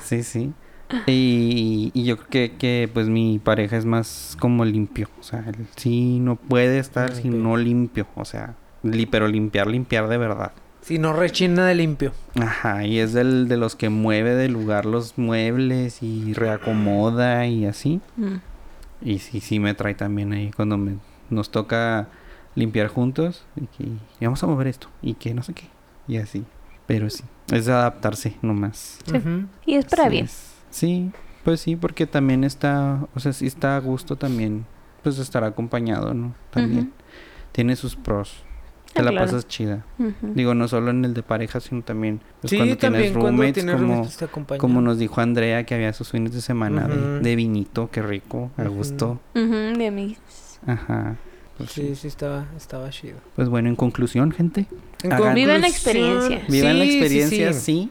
[0.01, 0.53] Sí, sí.
[1.07, 5.09] Y, y yo creo que, que, pues mi pareja es más como limpio.
[5.21, 7.43] O sea, él sí no puede estar si Limpio.
[7.43, 8.07] no limpio.
[8.15, 8.55] O sea,
[9.11, 10.53] pero limpiar, limpiar de verdad.
[10.81, 12.13] Si no rechina de limpio.
[12.41, 17.67] Ajá, y es del, de los que mueve del lugar los muebles y reacomoda y
[17.67, 18.01] así.
[18.17, 18.37] Mm.
[19.03, 20.97] Y sí, sí me trae también ahí cuando me,
[21.31, 22.09] nos toca
[22.55, 23.45] limpiar juntos.
[23.57, 24.89] Y que y vamos a mover esto.
[25.03, 25.65] Y que no sé qué.
[26.07, 26.45] Y así.
[26.87, 28.99] Pero sí, es adaptarse nomás.
[29.05, 29.13] Sí.
[29.67, 30.25] Y es para Así bien.
[30.25, 30.55] es.
[30.71, 31.11] Sí,
[31.45, 34.65] pues sí, porque también está, o sea, sí está a gusto también,
[35.03, 36.35] pues estar acompañado, ¿no?
[36.51, 36.93] También.
[37.53, 38.43] Tiene sus pros.
[38.99, 39.27] Te la claro.
[39.27, 39.85] pasas chida.
[40.23, 43.31] Digo, no solo en el de pareja, sino también pues, sí, cuando también tienes cuando
[43.43, 44.61] roommates, tienes como, roommates te acompañan.
[44.61, 48.65] como nos dijo Andrea, que había sus fines de semana de, vinito, qué rico, a
[48.65, 49.21] gusto.
[49.35, 50.19] De amigos.
[50.67, 51.17] Ajá.
[51.57, 53.17] Pues, Sí, sí, estaba, estaba chido.
[53.35, 54.67] pues bueno, en conclusión, gente,
[55.03, 56.41] En Hagan- Vivan la experiencia.
[56.49, 57.61] vivan la sí, experiencia, sí.
[57.61, 57.91] sí.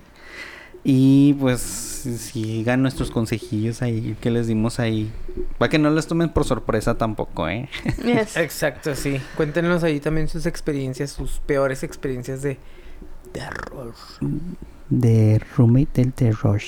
[0.89, 5.11] Y pues sigan nuestros consejillos ahí que les dimos ahí.
[5.57, 7.67] Para que no les tomen por sorpresa tampoco, ¿eh?
[8.05, 8.37] Yes.
[8.37, 9.19] Exacto, sí.
[9.35, 12.57] Cuéntenos ahí también sus experiencias, sus peores experiencias de
[13.33, 13.93] terror.
[14.89, 16.61] De roommate del terror.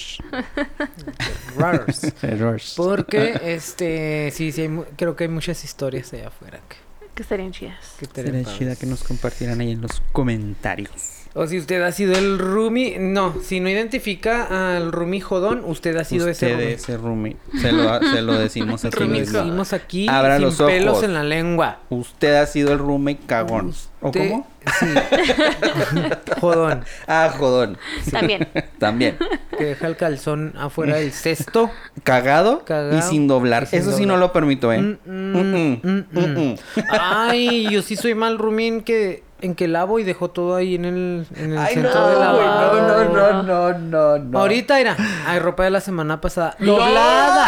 [2.19, 2.59] Terror.
[2.75, 6.75] Porque, este, sí, sí, hay mu- creo que hay muchas historias allá afuera que,
[7.15, 7.95] Que estarían chidas.
[7.97, 8.79] que estarían Sería chida padres.
[8.79, 11.18] que nos compartieran ahí en los comentarios.
[11.35, 15.95] O si usted ha sido el roomie, no, si no identifica al roomie jodón, usted
[15.97, 16.73] ha sido ese Usted roomie.
[16.73, 17.37] ese roomie.
[17.61, 21.03] Se lo, se lo decimos así Lo decimos aquí Abra sin los pelos ojos.
[21.03, 21.79] en la lengua.
[21.89, 23.73] Usted ha sido el roommate cagón.
[24.01, 24.47] ¿O cómo?
[24.79, 24.85] Sí.
[26.41, 26.83] jodón.
[27.07, 27.77] Ah, jodón.
[28.11, 28.47] También.
[28.79, 29.17] También.
[29.57, 31.69] Que deja el calzón afuera del cesto.
[32.03, 33.63] Cagado, Cagado y sin doblar.
[33.63, 34.79] y sin Eso sí no lo permito, ¿eh?
[34.81, 36.55] Mm, mm, mm, mm.
[36.89, 40.75] Ay, yo sí soy mal roomie en que, en que lavo y dejo todo ahí
[40.75, 42.81] en el, en el Ay, no, centro de lavado.
[42.81, 44.39] no, no, no, no, no.
[44.39, 44.95] Ahorita, mira,
[45.27, 46.55] hay ropa de la semana pasada.
[46.59, 47.47] ¡Doblada!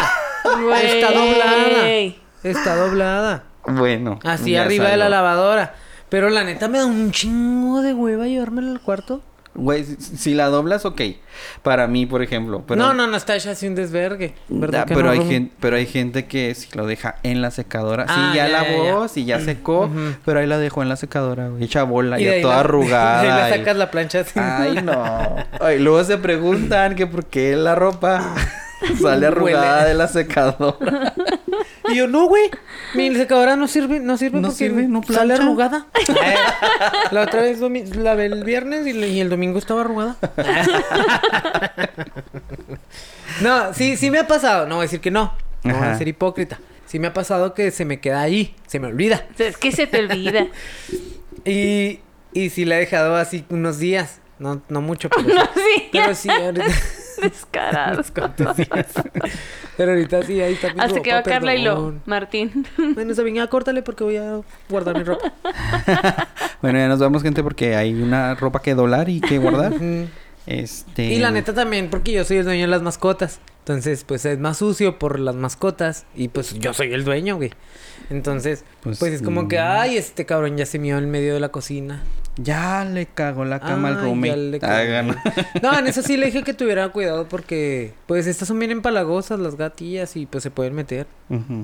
[0.82, 1.88] Está doblada.
[2.42, 3.44] Está doblada.
[3.66, 4.18] Bueno.
[4.24, 5.74] Así arriba de la lavadora.
[6.08, 9.22] Pero la neta me da un chingo de hueva llevármela al cuarto.
[9.54, 11.00] Güey, si, si la doblas, ok.
[11.62, 12.64] Para mí, por ejemplo.
[12.66, 14.34] Pero, no, no, no está hecha así un desvergue.
[14.48, 17.42] ¿Verdad Ah, que pero, no, hay gente, pero hay gente que si lo deja en
[17.42, 18.06] la secadora.
[18.08, 19.08] Ah, sí, ya, ya, ya, lavó, ya.
[19.08, 19.86] sí, ya secó.
[19.86, 20.14] Ujú.
[20.24, 21.64] Pero ahí la dejó en la secadora, güey.
[21.64, 23.44] Hecha bola, Y ya toda la- arrugada.
[23.46, 24.40] ahí y- sacas la plancha así.
[24.40, 25.36] Ay, no.
[25.60, 28.34] Ay, luego se preguntan que por qué la ropa
[29.02, 29.88] sale arrugada Huele.
[29.88, 31.12] de la secadora.
[31.92, 32.50] Y yo, no, güey.
[32.94, 35.86] Mi secadora no sirve, no sirve No porque sirve, no sale arrugada.
[37.10, 40.16] la otra vez domi- lavé el viernes y, le- y el domingo estaba arrugada.
[43.42, 44.66] no, sí, sí me ha pasado.
[44.66, 45.32] No voy a decir que no.
[45.64, 46.58] No voy a ser hipócrita.
[46.86, 48.54] Sí me ha pasado que se me queda ahí.
[48.66, 49.26] Se me olvida.
[49.38, 50.46] Es que se te olvida.
[51.44, 52.00] Y,
[52.32, 54.20] y sí la he dejado así unos días.
[54.38, 55.60] No, no mucho, pero no, sí.
[55.76, 55.88] sí.
[55.92, 56.66] Pero sí, ahorita.
[57.22, 58.02] Descarado.
[58.14, 58.86] ¿Cuántos días?
[59.76, 61.94] Pero ahorita sí, ahí está mi Hasta que va Carla y lo.
[62.06, 62.66] Martín.
[62.94, 65.32] Bueno, Sabina, ya córtale porque voy a guardar mi ropa.
[66.62, 69.72] bueno, ya nos vamos, gente, porque hay una ropa que doblar y que guardar.
[70.46, 71.04] Este.
[71.04, 73.40] Y la neta también, porque yo soy el dueño de las mascotas.
[73.60, 76.04] Entonces, pues es más sucio por las mascotas.
[76.16, 77.52] Y pues yo soy el dueño, güey.
[78.10, 79.64] Entonces, Pues, pues, es como que, mm.
[79.64, 82.02] ay, este cabrón ya se mió en medio de la cocina.
[82.36, 84.28] Ya le cagó la cama al Ay, roommate.
[84.30, 85.14] ya le Hagan.
[85.14, 85.46] cagué.
[85.62, 89.38] No, en eso sí le dije que tuviera cuidado porque, pues estas son bien empalagosas
[89.38, 91.06] las gatillas y pues se pueden meter.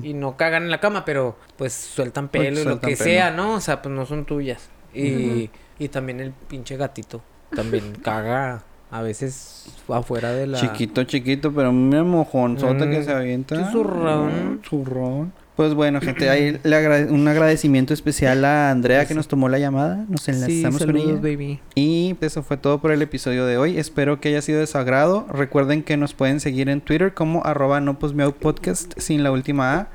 [0.03, 3.03] Y no cagan en la cama, pero pues sueltan Pues, pelo y lo que pelo.
[3.03, 3.53] sea, ¿no?
[3.55, 4.69] O sea, pues no son tuyas.
[4.93, 5.49] Y,
[5.79, 7.21] y también el pinche gatito
[7.55, 10.59] también caga a veces afuera de la...
[10.59, 13.55] Chiquito, chiquito, pero mira mojonzote Mm, que se avienta.
[13.57, 14.61] qué zurrón.
[14.67, 15.31] Zurrón.
[15.59, 19.59] Pues bueno, gente, ahí le agrade- un agradecimiento especial a Andrea que nos tomó la
[19.59, 20.05] llamada.
[20.07, 21.15] Nos Sí, enlazamos con ella.
[21.15, 21.59] baby.
[21.75, 23.77] Y eso fue todo por el episodio de hoy.
[23.77, 25.27] Espero que haya sido de su agrado.
[25.29, 29.75] Recuerden que nos pueden seguir en Twitter como arroba no posmeau podcast sin la última
[29.75, 29.87] A.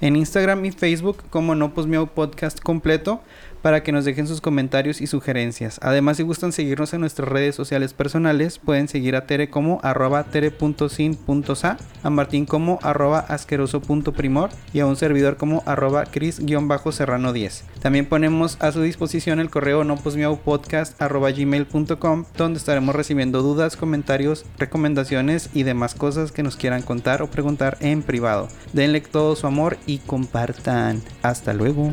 [0.00, 3.22] En Instagram y Facebook como no posmeau podcast completo
[3.62, 5.78] para que nos dejen sus comentarios y sugerencias.
[5.82, 10.24] Además, si gustan seguirnos en nuestras redes sociales personales, pueden seguir a Tere como arroba
[10.24, 17.62] tere.sin.sa, a Martín como arroba asqueroso.primor y a un servidor como arroba cris-serrano10.
[17.80, 19.96] También ponemos a su disposición el correo no
[20.44, 26.82] podcast arroba gmail.com donde estaremos recibiendo dudas, comentarios, recomendaciones y demás cosas que nos quieran
[26.82, 28.48] contar o preguntar en privado.
[28.72, 31.02] Denle todo su amor y compartan.
[31.22, 31.92] Hasta luego.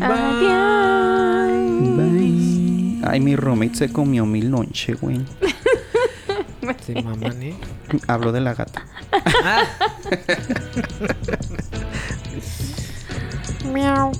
[0.00, 1.07] Adiós.
[1.96, 3.00] Bye.
[3.06, 5.24] Ay, mi roommate se comió mi lonche, güey.
[6.84, 7.54] Sí, mamá, ¿eh?
[8.06, 8.84] Hablo de la gata.
[9.44, 9.62] Ah.
[13.72, 14.12] Miau.